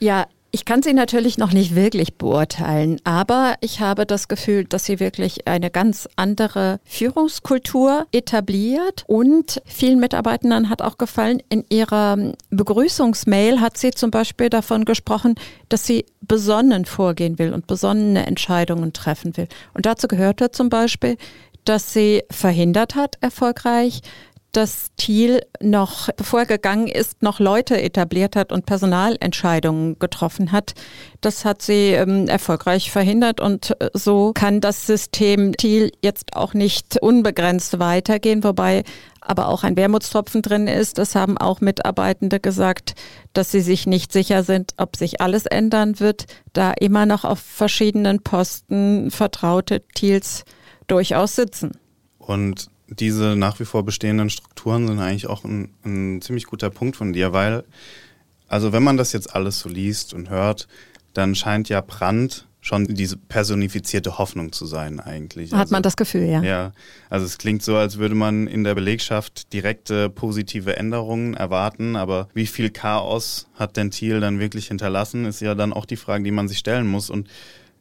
Ja, 0.00 0.26
ich 0.54 0.66
kann 0.66 0.82
sie 0.82 0.92
natürlich 0.92 1.38
noch 1.38 1.54
nicht 1.54 1.74
wirklich 1.74 2.18
beurteilen, 2.18 3.00
aber 3.04 3.54
ich 3.62 3.80
habe 3.80 4.04
das 4.04 4.28
Gefühl, 4.28 4.64
dass 4.64 4.84
sie 4.84 5.00
wirklich 5.00 5.48
eine 5.48 5.70
ganz 5.70 6.06
andere 6.16 6.78
Führungskultur 6.84 8.06
etabliert 8.12 9.04
und 9.06 9.62
vielen 9.64 9.98
Mitarbeitern 9.98 10.68
hat 10.68 10.82
auch 10.82 10.98
gefallen, 10.98 11.42
in 11.48 11.64
ihrer 11.70 12.34
Begrüßungsmail 12.50 13.62
hat 13.62 13.78
sie 13.78 13.92
zum 13.92 14.10
Beispiel 14.10 14.50
davon 14.50 14.84
gesprochen, 14.84 15.36
dass 15.70 15.86
sie 15.86 16.04
besonnen 16.20 16.84
vorgehen 16.84 17.38
will 17.38 17.54
und 17.54 17.66
besonnene 17.66 18.26
Entscheidungen 18.26 18.92
treffen 18.92 19.34
will. 19.38 19.48
Und 19.72 19.86
dazu 19.86 20.06
gehörte 20.06 20.50
zum 20.50 20.68
Beispiel, 20.68 21.16
dass 21.64 21.94
sie 21.94 22.24
verhindert 22.30 22.94
hat, 22.94 23.16
erfolgreich, 23.22 24.02
dass 24.52 24.88
Thiel 24.98 25.40
noch, 25.60 26.10
bevor 26.16 26.40
er 26.40 26.46
gegangen 26.46 26.86
ist, 26.86 27.22
noch 27.22 27.40
Leute 27.40 27.80
etabliert 27.80 28.36
hat 28.36 28.52
und 28.52 28.66
Personalentscheidungen 28.66 29.98
getroffen 29.98 30.52
hat. 30.52 30.74
Das 31.22 31.46
hat 31.46 31.62
sie 31.62 31.92
ähm, 31.92 32.28
erfolgreich 32.28 32.90
verhindert 32.90 33.40
und 33.40 33.74
äh, 33.80 33.88
so 33.94 34.32
kann 34.34 34.60
das 34.60 34.86
System 34.86 35.56
Thiel 35.56 35.90
jetzt 36.02 36.36
auch 36.36 36.52
nicht 36.52 37.00
unbegrenzt 37.00 37.78
weitergehen, 37.78 38.44
wobei 38.44 38.84
aber 39.22 39.48
auch 39.48 39.62
ein 39.62 39.76
Wermutstropfen 39.76 40.42
drin 40.42 40.66
ist. 40.66 40.98
Das 40.98 41.14
haben 41.14 41.38
auch 41.38 41.60
Mitarbeitende 41.60 42.38
gesagt, 42.38 42.94
dass 43.32 43.50
sie 43.50 43.60
sich 43.60 43.86
nicht 43.86 44.12
sicher 44.12 44.42
sind, 44.42 44.74
ob 44.76 44.96
sich 44.96 45.20
alles 45.20 45.46
ändern 45.46 45.98
wird, 45.98 46.26
da 46.52 46.72
immer 46.72 47.06
noch 47.06 47.24
auf 47.24 47.38
verschiedenen 47.38 48.22
Posten 48.22 49.10
vertraute 49.10 49.82
Thiels 49.94 50.44
durchaus 50.88 51.36
sitzen. 51.36 51.72
Und 52.18 52.68
diese 52.98 53.36
nach 53.36 53.60
wie 53.60 53.64
vor 53.64 53.84
bestehenden 53.84 54.30
Strukturen 54.30 54.86
sind 54.86 55.00
eigentlich 55.00 55.26
auch 55.26 55.44
ein, 55.44 55.74
ein 55.84 56.22
ziemlich 56.22 56.46
guter 56.46 56.70
Punkt 56.70 56.96
von 56.96 57.12
dir, 57.12 57.32
weil, 57.32 57.64
also 58.48 58.72
wenn 58.72 58.82
man 58.82 58.96
das 58.96 59.12
jetzt 59.12 59.34
alles 59.34 59.60
so 59.60 59.68
liest 59.68 60.14
und 60.14 60.30
hört, 60.30 60.68
dann 61.12 61.34
scheint 61.34 61.68
ja 61.68 61.80
Brand 61.80 62.46
schon 62.62 62.86
diese 62.86 63.16
personifizierte 63.16 64.18
Hoffnung 64.18 64.52
zu 64.52 64.66
sein 64.66 65.00
eigentlich. 65.00 65.52
Hat 65.52 65.60
also, 65.60 65.72
man 65.72 65.82
das 65.82 65.96
Gefühl, 65.96 66.22
ja. 66.22 66.42
Ja, 66.42 66.72
also 67.10 67.26
es 67.26 67.36
klingt 67.36 67.62
so, 67.62 67.76
als 67.76 67.98
würde 67.98 68.14
man 68.14 68.46
in 68.46 68.62
der 68.62 68.76
Belegschaft 68.76 69.52
direkte 69.52 70.08
positive 70.08 70.76
Änderungen 70.76 71.34
erwarten, 71.34 71.96
aber 71.96 72.28
wie 72.34 72.46
viel 72.46 72.70
Chaos 72.70 73.48
hat 73.54 73.76
denn 73.76 73.90
Thiel 73.90 74.20
dann 74.20 74.38
wirklich 74.38 74.68
hinterlassen, 74.68 75.24
ist 75.24 75.40
ja 75.40 75.56
dann 75.56 75.72
auch 75.72 75.86
die 75.86 75.96
Frage, 75.96 76.22
die 76.22 76.30
man 76.30 76.46
sich 76.46 76.58
stellen 76.58 76.86
muss 76.86 77.10
und 77.10 77.28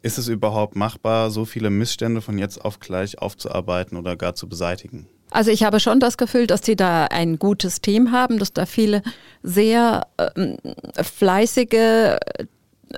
ist 0.01 0.17
es 0.17 0.27
überhaupt 0.27 0.75
machbar, 0.75 1.31
so 1.31 1.45
viele 1.45 1.69
Missstände 1.69 2.21
von 2.21 2.37
jetzt 2.37 2.63
auf 2.63 2.79
gleich 2.79 3.19
aufzuarbeiten 3.19 3.97
oder 3.97 4.15
gar 4.15 4.35
zu 4.35 4.47
beseitigen? 4.49 5.07
Also 5.29 5.49
ich 5.49 5.63
habe 5.63 5.79
schon 5.79 5.99
das 5.99 6.17
Gefühl, 6.17 6.45
dass 6.45 6.65
sie 6.65 6.75
da 6.75 7.05
ein 7.05 7.39
gutes 7.39 7.79
Team 7.81 8.11
haben, 8.11 8.37
dass 8.37 8.51
da 8.51 8.65
viele 8.65 9.01
sehr 9.43 10.07
ähm, 10.35 10.57
fleißige, 11.01 12.17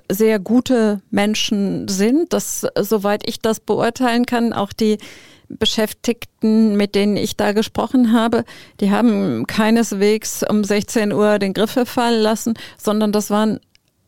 sehr 0.10 0.40
gute 0.40 1.02
Menschen 1.12 1.88
sind, 1.88 2.34
dass 2.34 2.66
soweit 2.80 3.30
ich 3.30 3.40
das 3.40 3.60
beurteilen 3.60 4.26
kann, 4.26 4.52
auch 4.52 4.74
die 4.74 4.98
Beschäftigten, 5.48 6.76
mit 6.76 6.96
denen 6.96 7.18
ich 7.18 7.38
da 7.38 7.52
gesprochen 7.52 8.14
habe, 8.14 8.46
die 8.80 8.90
haben 8.90 9.46
keineswegs 9.46 10.44
um 10.50 10.64
16 10.64 11.12
Uhr 11.12 11.38
den 11.38 11.54
Griff 11.54 11.78
fallen 11.86 12.22
lassen, 12.22 12.56
sondern 12.78 13.12
das 13.12 13.30
waren 13.30 13.60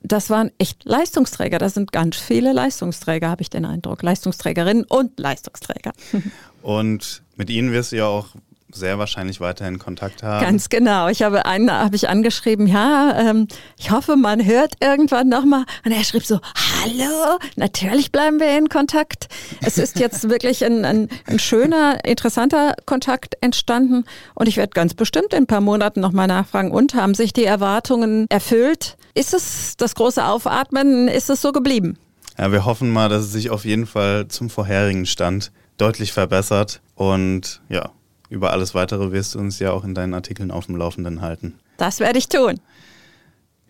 das 0.08 0.30
waren 0.30 0.52
echt 0.58 0.86
Leistungsträger. 0.86 1.58
Das 1.58 1.74
sind 1.74 1.92
ganz 1.92 2.18
viele 2.18 2.54
Leistungsträger, 2.54 3.30
habe 3.30 3.42
ich 3.42 3.50
den 3.50 3.66
Eindruck. 3.66 4.02
Leistungsträgerinnen 4.04 4.86
und 4.86 5.20
Leistungsträger. 5.20 5.94
Und 6.62 7.22
mit 7.36 7.52
ihnen 7.52 7.72
wirst 7.72 7.92
du 7.92 7.98
ja 7.98 8.08
auch 8.08 8.30
sehr 8.76 9.00
wahrscheinlich 9.00 9.40
weiterhin 9.40 9.80
Kontakt 9.80 10.24
haben. 10.24 10.44
Ganz 10.44 10.70
genau. 10.70 11.08
Ich 11.08 11.24
habe 11.24 11.46
einen, 11.46 11.72
habe 11.72 11.96
ich 11.96 12.10
angeschrieben, 12.10 12.68
ja, 12.68 13.16
ähm, 13.18 13.48
ich 13.78 13.92
hoffe, 13.92 14.16
man 14.16 14.46
hört 14.46 14.74
irgendwann 14.82 15.30
nochmal. 15.30 15.66
Und 15.86 15.92
er 15.92 16.04
schrieb 16.04 16.26
so, 16.26 16.40
hallo, 16.56 17.38
natürlich 17.56 18.12
bleiben 18.12 18.40
wir 18.40 18.58
in 18.58 18.70
Kontakt. 18.70 19.28
Es 19.62 19.78
ist 19.78 20.00
jetzt 20.00 20.30
wirklich 20.30 20.66
ein, 20.66 20.86
ein, 20.86 21.10
ein 21.28 21.40
schöner, 21.40 22.04
interessanter 22.04 22.76
Kontakt 22.86 23.38
entstanden. 23.42 24.06
Und 24.34 24.48
ich 24.48 24.58
werde 24.58 24.72
ganz 24.72 24.94
bestimmt 24.94 25.34
in 25.34 25.44
ein 25.44 25.48
paar 25.48 25.62
Monaten 25.62 26.02
nochmal 26.02 26.28
nachfragen, 26.28 26.72
und 26.72 26.96
haben 26.96 27.14
sich 27.14 27.32
die 27.32 27.46
Erwartungen 27.46 28.26
erfüllt? 28.30 28.98
Ist 29.16 29.34
es 29.34 29.78
das 29.78 29.96
große 29.96 30.24
Aufatmen? 30.24 31.08
Ist 31.08 31.30
es 31.30 31.42
so 31.42 31.54
geblieben? 31.54 31.98
Ja, 32.38 32.52
wir 32.52 32.66
hoffen 32.66 32.92
mal, 32.92 33.08
dass 33.08 33.24
es 33.24 33.32
sich 33.32 33.50
auf 33.50 33.64
jeden 33.64 33.88
Fall 33.88 34.28
zum 34.28 34.50
vorherigen 34.50 35.06
Stand 35.06 35.54
deutlich 35.78 36.12
verbessert. 36.12 36.82
Und 36.96 37.62
ja, 37.70 37.92
über 38.30 38.52
alles 38.52 38.76
Weitere 38.76 39.14
wirst 39.14 39.34
du 39.34 39.40
uns 39.40 39.58
ja 39.60 39.72
auch 39.72 39.86
in 39.86 39.96
deinen 39.96 40.14
Artikeln 40.14 40.52
auf 40.52 40.66
dem 40.66 40.76
Laufenden 40.76 41.22
halten. 41.22 41.56
Das 41.78 42.02
werde 42.02 42.20
ich 42.20 42.28
tun. 42.28 42.60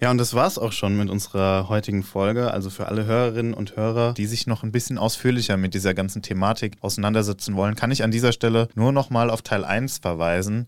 Ja, 0.02 0.10
und 0.10 0.18
das 0.18 0.34
war's 0.34 0.58
auch 0.58 0.72
schon 0.72 0.98
mit 0.98 1.12
unserer 1.12 1.70
heutigen 1.70 2.02
Folge. 2.02 2.52
Also 2.52 2.72
für 2.72 2.88
alle 2.88 3.06
Hörerinnen 3.06 3.54
und 3.54 3.76
Hörer, 3.76 4.14
die 4.14 4.26
sich 4.26 4.48
noch 4.48 4.64
ein 4.64 4.72
bisschen 4.72 4.98
ausführlicher 4.98 5.58
mit 5.58 5.76
dieser 5.76 5.94
ganzen 5.94 6.24
Thematik 6.24 6.74
auseinandersetzen 6.82 7.56
wollen, 7.56 7.76
kann 7.76 7.92
ich 7.92 8.04
an 8.04 8.12
dieser 8.12 8.32
Stelle 8.32 8.68
nur 8.74 8.92
nochmal 8.92 9.30
auf 9.30 9.44
Teil 9.44 9.64
1 9.64 10.00
verweisen. 10.00 10.68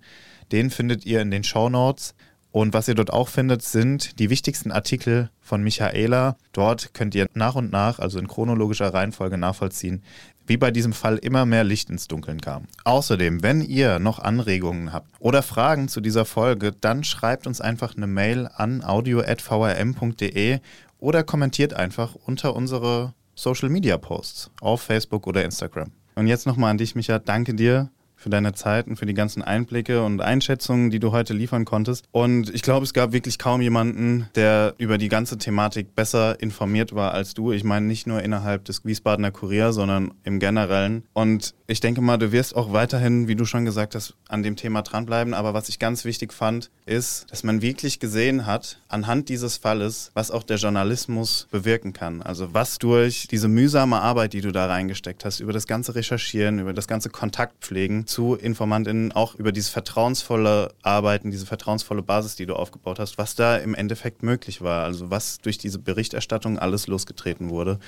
Den 0.52 0.70
findet 0.70 1.06
ihr 1.06 1.20
in 1.22 1.32
den 1.32 1.44
Show 1.44 1.68
Notes. 1.68 2.14
Und 2.52 2.74
was 2.74 2.88
ihr 2.88 2.96
dort 2.96 3.12
auch 3.12 3.28
findet, 3.28 3.62
sind 3.62 4.20
die 4.20 4.30
wichtigsten 4.30 4.72
Artikel 4.72 5.30
von 5.42 5.62
Michaela. 5.64 6.38
Dort 6.54 6.94
könnt 6.94 7.14
ihr 7.14 7.28
nach 7.34 7.56
und 7.56 7.72
nach, 7.72 8.00
also 8.00 8.20
in 8.20 8.28
chronologischer 8.28 8.94
Reihenfolge 8.94 9.38
nachvollziehen, 9.38 10.02
wie 10.48 10.58
bei 10.58 10.72
diesem 10.72 10.94
Fall 10.94 11.18
immer 11.18 11.46
mehr 11.46 11.64
Licht 11.64 11.90
ins 11.90 12.08
Dunkeln 12.08 12.40
kam. 12.42 12.68
Außerdem, 12.86 13.44
wenn 13.44 13.62
ihr 13.62 14.00
noch 14.00 14.20
Anregungen 14.20 14.94
habt 14.94 15.12
oder 15.20 15.44
Fragen 15.44 15.90
zu 15.90 16.02
dieser 16.02 16.26
Folge, 16.26 16.72
dann 16.72 17.04
schreibt 17.04 17.48
uns 17.48 17.62
einfach 17.62 17.96
eine 17.96 18.08
Mail 18.08 18.48
an 18.56 18.84
audio.vrm.de 18.84 20.60
oder 21.00 21.24
kommentiert 21.24 21.74
einfach 21.74 22.16
unter 22.16 22.56
unsere 22.56 23.14
Social 23.36 23.70
Media 23.70 23.98
Posts 23.98 24.52
auf 24.62 24.82
Facebook 24.82 25.28
oder 25.28 25.44
Instagram. 25.44 25.92
Und 26.16 26.26
jetzt 26.28 26.48
nochmal 26.48 26.72
an 26.72 26.80
dich, 26.80 26.96
Micha. 26.96 27.20
Danke 27.20 27.54
dir 27.54 27.92
für 28.18 28.30
deine 28.30 28.54
Zeit 28.54 28.88
und 28.88 28.98
für 28.98 29.06
die 29.06 29.14
ganzen 29.14 29.42
Einblicke 29.42 30.04
und 30.04 30.22
Einschätzungen, 30.22 30.90
die 30.90 31.00
du 31.00 31.12
heute 31.12 31.34
liefern 31.34 31.64
konntest. 31.64 32.06
Und 32.12 32.54
ich 32.54 32.64
glaube, 32.64 32.84
es 32.84 32.94
gab 32.94 33.14
wirklich 33.14 33.38
kaum 33.38 33.62
jemanden, 33.62 34.28
der 34.36 34.74
über 34.78 34.98
die 34.98 35.08
ganze 35.08 35.38
Thematik 35.38 35.96
besser 35.96 36.42
informiert 36.42 36.94
war 36.94 37.14
als 37.14 37.34
du. 37.36 37.52
Ich 37.52 37.64
meine 37.64 37.86
nicht 37.86 38.08
nur 38.08 38.22
innerhalb 38.22 38.66
des 38.66 38.84
Wiesbadener 38.84 39.32
Kurier, 39.32 39.72
sondern 39.72 40.14
im 40.24 40.40
Generellen. 40.40 41.04
Und 41.14 41.54
ich 41.68 41.80
denke 41.80 42.02
mal, 42.02 42.18
du 42.18 42.32
wirst 42.32 42.56
auch 42.56 42.74
weiterhin, 42.74 43.28
wie 43.28 43.36
du 43.36 43.46
schon 43.46 43.66
gesagt 43.66 43.94
hast, 43.94 44.16
an 44.28 44.42
dem 44.42 44.56
Thema 44.56 44.82
dranbleiben. 44.82 45.34
Aber 45.34 45.54
was 45.54 45.70
ich 45.70 45.78
ganz 45.78 46.04
wichtig 46.04 46.34
fand, 46.34 46.72
ist, 46.86 47.28
dass 47.30 47.44
man 47.44 47.62
wirklich 47.62 48.00
gesehen 48.00 48.46
hat, 48.46 48.82
anhand 48.88 49.30
dieses 49.30 49.58
Falles, 49.58 50.12
was 50.16 50.32
auch 50.32 50.44
der 50.44 50.58
Journalismus 50.58 51.48
bewirken 51.52 51.94
kann. 51.94 52.22
Also 52.24 52.54
was 52.54 52.80
durch 52.80 53.28
diese 53.28 53.48
mühsame 53.48 54.02
Arbeit, 54.02 54.34
die 54.34 54.42
du 54.42 54.52
da 54.52 54.66
reingesteckt 54.66 55.24
hast, 55.24 55.40
über 55.40 55.54
das 55.54 55.68
ganze 55.68 55.94
Recherchieren, 55.94 56.60
über 56.60 56.74
das 56.74 56.88
ganze 56.88 57.10
Kontaktpflegen, 57.10 58.07
zu 58.08 58.36
InformantInnen 58.36 59.12
auch 59.12 59.36
über 59.36 59.52
dieses 59.52 59.70
vertrauensvolle 59.70 60.74
Arbeiten, 60.82 61.32
diese 61.32 61.46
vertrauensvolle 61.46 62.02
Basis, 62.02 62.36
die 62.36 62.46
du 62.46 62.56
aufgebaut 62.56 63.00
hast, 63.00 63.18
was 63.18 63.36
da 63.36 63.58
im 63.58 63.76
Endeffekt 63.76 64.24
möglich 64.24 64.62
war. 64.62 64.84
Also 64.84 65.10
was 65.10 65.38
durch 65.40 65.58
diese 65.58 65.80
Berichterstattung 65.80 66.58
alles 66.58 66.88
losgetreten 66.88 67.50
wurde. 67.50 67.80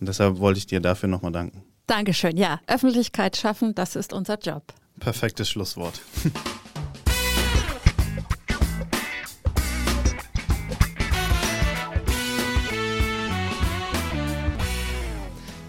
Und 0.00 0.08
deshalb 0.08 0.38
wollte 0.38 0.58
ich 0.58 0.66
dir 0.66 0.80
dafür 0.80 1.08
nochmal 1.08 1.32
danken. 1.32 1.62
Dankeschön. 1.86 2.36
Ja, 2.36 2.60
Öffentlichkeit 2.66 3.36
schaffen, 3.36 3.74
das 3.74 3.96
ist 3.96 4.12
unser 4.12 4.38
Job. 4.38 4.74
Perfektes 5.00 5.48
Schlusswort. 5.48 6.00